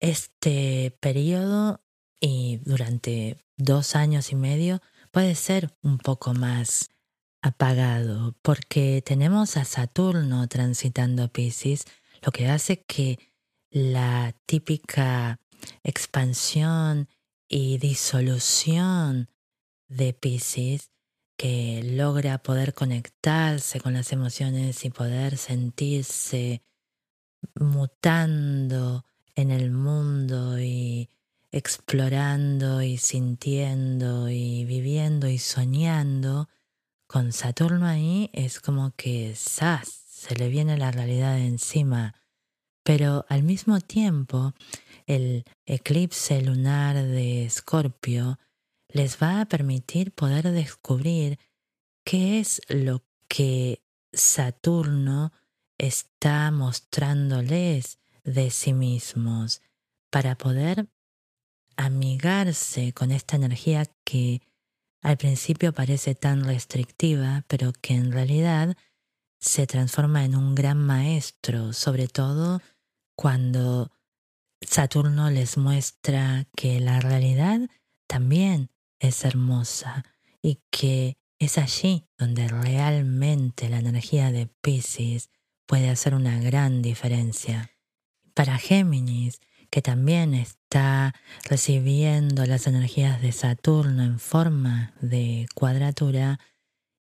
este 0.00 0.96
periodo 1.00 1.84
y 2.18 2.60
durante 2.64 3.44
dos 3.58 3.94
años 3.94 4.32
y 4.32 4.36
medio 4.36 4.80
puede 5.10 5.34
ser 5.34 5.76
un 5.82 5.98
poco 5.98 6.32
más 6.32 6.88
apagado 7.42 8.34
porque 8.40 9.02
tenemos 9.04 9.56
a 9.58 9.64
Saturno 9.64 10.48
transitando 10.48 11.28
Pisces, 11.28 11.84
lo 12.22 12.32
que 12.32 12.48
hace 12.48 12.82
que 12.82 13.18
la 13.70 14.34
típica 14.46 15.40
expansión 15.82 17.08
y 17.48 17.78
disolución 17.78 19.28
de 19.88 20.12
Pisces 20.14 20.90
que 21.36 21.82
logra 21.82 22.38
poder 22.38 22.72
conectarse 22.72 23.80
con 23.80 23.94
las 23.94 24.12
emociones 24.12 24.84
y 24.84 24.90
poder 24.90 25.36
sentirse 25.36 26.62
mutando 27.54 29.04
en 29.34 29.50
el 29.50 29.70
mundo 29.70 30.60
y 30.60 31.10
explorando 31.50 32.82
y 32.82 32.96
sintiendo 32.96 34.28
y 34.30 34.64
viviendo 34.64 35.28
y 35.28 35.38
soñando, 35.38 36.48
con 37.06 37.32
Saturno 37.32 37.86
ahí 37.86 38.30
es 38.32 38.60
como 38.60 38.94
que 38.96 39.34
¡zas! 39.36 40.01
Se 40.22 40.36
le 40.36 40.48
viene 40.48 40.78
la 40.78 40.92
realidad 40.92 41.36
encima. 41.36 42.14
Pero 42.84 43.26
al 43.28 43.42
mismo 43.42 43.80
tiempo, 43.80 44.54
el 45.06 45.44
eclipse 45.66 46.40
lunar 46.42 46.94
de 46.94 47.44
Escorpio 47.44 48.38
les 48.88 49.20
va 49.20 49.40
a 49.40 49.46
permitir 49.46 50.12
poder 50.12 50.52
descubrir 50.52 51.40
qué 52.04 52.38
es 52.38 52.62
lo 52.68 53.02
que 53.26 53.82
Saturno 54.12 55.32
está 55.76 56.52
mostrándoles 56.52 57.98
de 58.22 58.50
sí 58.50 58.74
mismos 58.74 59.60
para 60.08 60.36
poder 60.36 60.86
amigarse 61.76 62.92
con 62.92 63.10
esta 63.10 63.34
energía 63.34 63.86
que 64.04 64.40
al 65.00 65.16
principio 65.16 65.72
parece 65.72 66.14
tan 66.14 66.44
restrictiva, 66.44 67.44
pero 67.48 67.72
que 67.72 67.94
en 67.94 68.12
realidad 68.12 68.76
se 69.42 69.66
transforma 69.66 70.24
en 70.24 70.36
un 70.36 70.54
gran 70.54 70.78
maestro, 70.78 71.72
sobre 71.72 72.06
todo 72.06 72.62
cuando 73.16 73.90
Saturno 74.60 75.30
les 75.30 75.56
muestra 75.56 76.46
que 76.56 76.78
la 76.78 77.00
realidad 77.00 77.60
también 78.06 78.70
es 79.00 79.24
hermosa 79.24 80.04
y 80.42 80.60
que 80.70 81.16
es 81.40 81.58
allí 81.58 82.06
donde 82.16 82.46
realmente 82.46 83.68
la 83.68 83.80
energía 83.80 84.30
de 84.30 84.46
Pisces 84.46 85.28
puede 85.66 85.90
hacer 85.90 86.14
una 86.14 86.38
gran 86.38 86.80
diferencia. 86.80 87.72
Para 88.34 88.58
Géminis, 88.58 89.40
que 89.70 89.82
también 89.82 90.34
está 90.34 91.16
recibiendo 91.42 92.46
las 92.46 92.68
energías 92.68 93.20
de 93.20 93.32
Saturno 93.32 94.04
en 94.04 94.20
forma 94.20 94.94
de 95.00 95.48
cuadratura, 95.56 96.38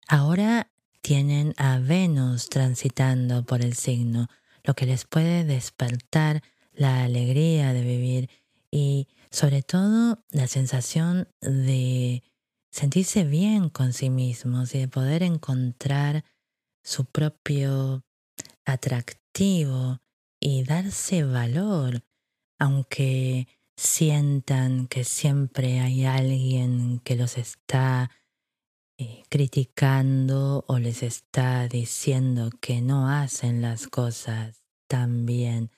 ahora 0.06 0.70
tienen 1.08 1.54
a 1.56 1.78
Venus 1.78 2.50
transitando 2.50 3.42
por 3.42 3.62
el 3.62 3.72
signo, 3.72 4.28
lo 4.62 4.74
que 4.74 4.84
les 4.84 5.06
puede 5.06 5.42
despertar 5.42 6.42
la 6.74 7.02
alegría 7.04 7.72
de 7.72 7.80
vivir 7.80 8.30
y 8.70 9.08
sobre 9.30 9.62
todo 9.62 10.22
la 10.28 10.46
sensación 10.48 11.26
de 11.40 12.22
sentirse 12.70 13.24
bien 13.24 13.70
con 13.70 13.94
sí 13.94 14.10
mismos 14.10 14.74
y 14.74 14.80
de 14.80 14.88
poder 14.88 15.22
encontrar 15.22 16.26
su 16.84 17.06
propio 17.06 18.04
atractivo 18.66 20.02
y 20.38 20.62
darse 20.64 21.24
valor, 21.24 22.04
aunque 22.58 23.48
sientan 23.78 24.88
que 24.88 25.04
siempre 25.04 25.80
hay 25.80 26.04
alguien 26.04 26.98
que 26.98 27.16
los 27.16 27.38
está 27.38 28.10
eh, 28.98 29.22
criticando 29.28 30.64
o 30.66 30.78
les 30.78 31.02
está 31.02 31.68
diciendo 31.68 32.50
que 32.60 32.80
no 32.80 33.08
hacen 33.08 33.62
las 33.62 33.86
cosas 33.86 34.64
tan 34.88 35.24
bien. 35.24 35.70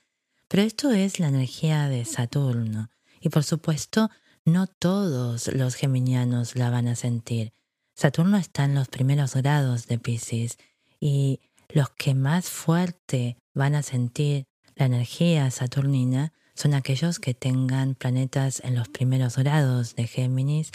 Pero 0.48 0.62
esto 0.62 0.90
es 0.90 1.20
la 1.20 1.28
energía 1.28 1.88
de 1.88 2.04
Saturno 2.06 2.90
y 3.20 3.28
por 3.28 3.44
supuesto 3.44 4.10
no 4.46 4.66
todos 4.66 5.48
los 5.48 5.74
geminianos 5.74 6.56
la 6.56 6.70
van 6.70 6.88
a 6.88 6.96
sentir. 6.96 7.52
Saturno 7.94 8.38
está 8.38 8.64
en 8.64 8.74
los 8.74 8.88
primeros 8.88 9.34
grados 9.34 9.86
de 9.86 9.98
Pisces 9.98 10.56
y 10.98 11.40
los 11.68 11.90
que 11.90 12.14
más 12.14 12.48
fuerte 12.48 13.36
van 13.52 13.74
a 13.74 13.82
sentir 13.82 14.46
la 14.76 14.86
energía 14.86 15.50
saturnina 15.50 16.32
son 16.54 16.72
aquellos 16.72 17.18
que 17.18 17.34
tengan 17.34 17.94
planetas 17.94 18.60
en 18.64 18.74
los 18.74 18.88
primeros 18.88 19.36
grados 19.36 19.94
de 19.94 20.06
Géminis, 20.06 20.72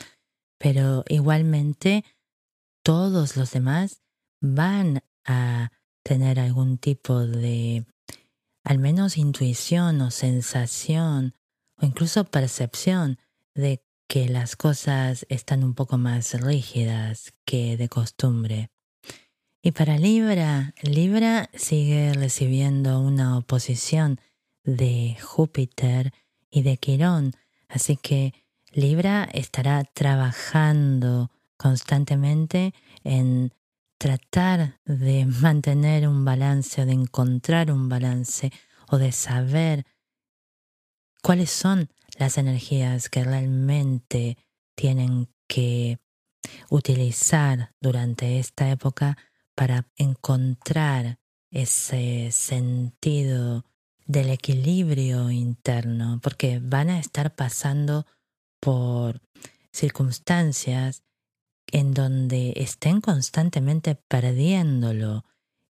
pero 0.57 1.03
igualmente 1.09 2.05
todos 2.85 3.35
los 3.35 3.49
demás 3.49 4.03
van 4.41 5.01
a 5.25 5.71
tener 6.03 6.39
algún 6.39 6.77
tipo 6.77 7.19
de 7.19 7.83
al 8.63 8.77
menos 8.77 9.17
intuición 9.17 10.01
o 10.01 10.11
sensación 10.11 11.33
o 11.81 11.85
incluso 11.87 12.25
percepción 12.25 13.17
de 13.55 13.83
que 14.07 14.29
las 14.29 14.55
cosas 14.55 15.25
están 15.29 15.63
un 15.63 15.73
poco 15.73 15.97
más 15.97 16.39
rígidas 16.39 17.33
que 17.43 17.75
de 17.75 17.89
costumbre. 17.89 18.69
Y 19.63 19.71
para 19.71 19.97
Libra, 19.97 20.75
Libra 20.83 21.49
sigue 21.55 22.13
recibiendo 22.13 22.99
una 22.99 23.35
oposición 23.35 24.21
de 24.63 25.17
Júpiter 25.19 26.13
y 26.51 26.61
de 26.61 26.77
Quirón, 26.77 27.31
así 27.67 27.97
que 27.97 28.35
Libra 28.73 29.27
estará 29.33 29.85
trabajando 29.85 31.31
constantemente 31.57 32.73
en 33.03 33.53
tratar 33.97 34.79
de 34.85 35.25
mantener 35.25 36.07
un 36.07 36.25
balance 36.25 36.81
o 36.81 36.85
de 36.85 36.93
encontrar 36.93 37.71
un 37.71 37.89
balance 37.89 38.51
o 38.89 38.97
de 38.97 39.11
saber 39.11 39.85
cuáles 41.21 41.49
son 41.49 41.89
las 42.17 42.37
energías 42.37 43.09
que 43.09 43.23
realmente 43.23 44.37
tienen 44.75 45.29
que 45.47 45.99
utilizar 46.69 47.73
durante 47.81 48.39
esta 48.39 48.69
época 48.69 49.17
para 49.55 49.87
encontrar 49.95 51.19
ese 51.49 52.31
sentido 52.31 53.65
del 54.05 54.29
equilibrio 54.29 55.31
interno, 55.31 56.19
porque 56.21 56.59
van 56.61 56.89
a 56.89 56.99
estar 56.99 57.33
pasando 57.35 58.05
por 58.59 59.21
circunstancias 59.71 61.04
en 61.75 61.93
donde 61.93 62.53
estén 62.55 63.01
constantemente 63.01 63.95
perdiéndolo. 63.95 65.25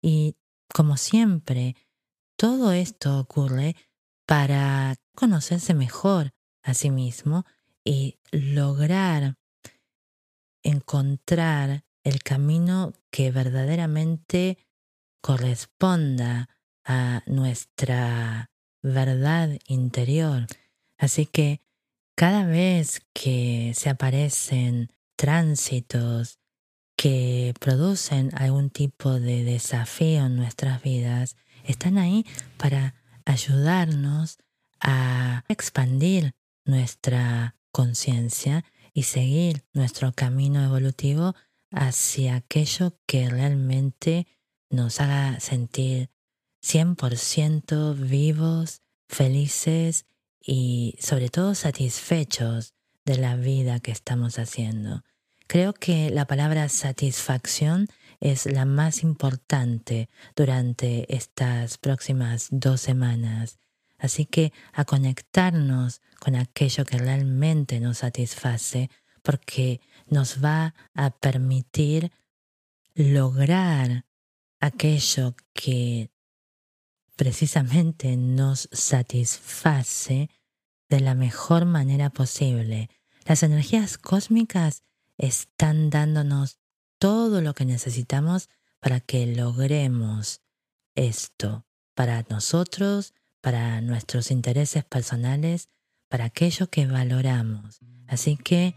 Y 0.03 0.35
como 0.75 0.97
siempre, 0.97 1.77
todo 2.37 2.73
esto 2.73 3.21
ocurre 3.21 3.77
para 4.27 4.97
conocerse 5.15 5.75
mejor 5.75 6.33
a 6.65 6.75
sí 6.75 6.91
mismo 6.91 7.45
y 7.85 8.19
lograr 8.33 9.37
encontrar 10.65 11.85
el 12.03 12.21
camino 12.25 12.95
que 13.13 13.31
verdaderamente 13.31 14.59
corresponda 15.21 16.49
a 16.85 17.23
nuestra 17.27 18.51
verdad 18.83 19.57
interior. 19.69 20.49
Así 20.99 21.27
que 21.27 21.61
cada 22.17 22.45
vez 22.45 23.03
que 23.13 23.71
se 23.77 23.89
aparecen 23.89 24.91
tránsitos 25.17 26.39
que 26.97 27.55
producen 27.59 28.31
algún 28.35 28.71
tipo 28.71 29.19
de 29.19 29.45
desafío 29.45 30.27
en 30.27 30.37
nuestras 30.37 30.83
vidas, 30.83 31.37
están 31.65 31.99
ahí 31.99 32.27
para 32.57 32.95
ayudarnos 33.25 34.39
a 34.81 35.45
expandir 35.49 36.35
nuestra 36.65 37.57
conciencia 37.71 38.65
y 38.93 39.05
seguir 39.05 39.65
nuestro 39.73 40.13
camino 40.13 40.63
evolutivo 40.63 41.35
hacia 41.71 42.37
aquello 42.37 42.99
que 43.07 43.29
realmente 43.29 44.27
nos 44.71 45.01
haga 45.01 45.41
sentir 45.41 46.11
100% 46.63 47.95
vivos, 47.97 48.83
felices 49.09 50.07
y 50.41 50.97
sobre 51.01 51.29
todo 51.29 51.55
satisfechos 51.55 52.75
de 53.05 53.19
la 53.19 53.37
vida 53.37 53.81
que 53.81 53.91
estamos 53.91 54.39
haciendo. 54.39 55.03
Creo 55.47 55.75
que 55.75 56.11
la 56.11 56.27
palabra 56.27 56.69
satisfacción 56.69 57.89
es 58.21 58.47
la 58.47 58.65
más 58.65 59.03
importante 59.03 60.09
durante 60.37 61.15
estas 61.15 61.79
próximas 61.79 62.49
dos 62.51 62.81
semanas. 62.81 63.59
Así 63.99 64.25
que 64.25 64.53
a 64.73 64.85
conectarnos 64.85 66.01
con 66.21 66.37
aquello 66.37 66.85
que 66.85 66.99
realmente 66.99 67.81
nos 67.81 67.99
satisface 67.99 68.91
porque 69.23 69.81
nos 70.07 70.43
va 70.43 70.75
a 70.95 71.11
permitir 71.11 72.13
lograr 72.95 74.05
aquello 74.61 75.35
que 75.53 76.11
precisamente 77.17 78.17
nos 78.17 78.69
satisface 78.73 80.31
de 80.93 81.01
la 81.01 81.15
mejor 81.15 81.65
manera 81.65 82.11
posible. 82.11 82.91
Las 83.25 83.43
energías 83.43 83.97
cósmicas 83.97 84.83
están 85.17 85.89
dándonos 85.89 86.59
todo 86.99 87.41
lo 87.41 87.55
que 87.55 87.65
necesitamos 87.65 88.51
para 88.79 89.01
que 89.01 89.27
logremos 89.27 90.43
esto, 90.95 91.65
para 91.95 92.27
nosotros, 92.29 93.15
para 93.41 93.81
nuestros 93.81 94.31
intereses 94.31 94.85
personales, 94.85 95.71
para 96.11 96.27
aquello 96.27 96.69
que 96.69 96.87
valoramos. 96.87 97.81
Así 98.07 98.37
que, 98.37 98.75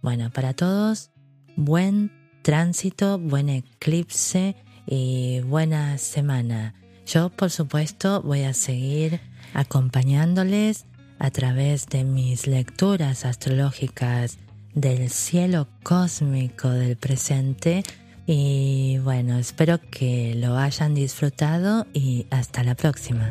bueno, 0.00 0.30
para 0.32 0.54
todos, 0.54 1.10
buen 1.56 2.10
tránsito, 2.40 3.18
buen 3.18 3.50
eclipse 3.50 4.56
y 4.86 5.40
buena 5.40 5.98
semana. 5.98 6.74
Yo, 7.04 7.28
por 7.28 7.50
supuesto, 7.50 8.22
voy 8.22 8.44
a 8.44 8.54
seguir 8.54 9.20
acompañándoles 9.52 10.86
a 11.20 11.30
través 11.30 11.86
de 11.86 12.02
mis 12.02 12.48
lecturas 12.48 13.24
astrológicas 13.24 14.38
del 14.74 15.08
cielo 15.10 15.68
cósmico 15.84 16.70
del 16.70 16.96
presente 16.96 17.84
y 18.26 18.98
bueno, 19.04 19.38
espero 19.38 19.80
que 19.90 20.34
lo 20.34 20.56
hayan 20.56 20.94
disfrutado 20.94 21.86
y 21.92 22.26
hasta 22.30 22.64
la 22.64 22.74
próxima. 22.74 23.30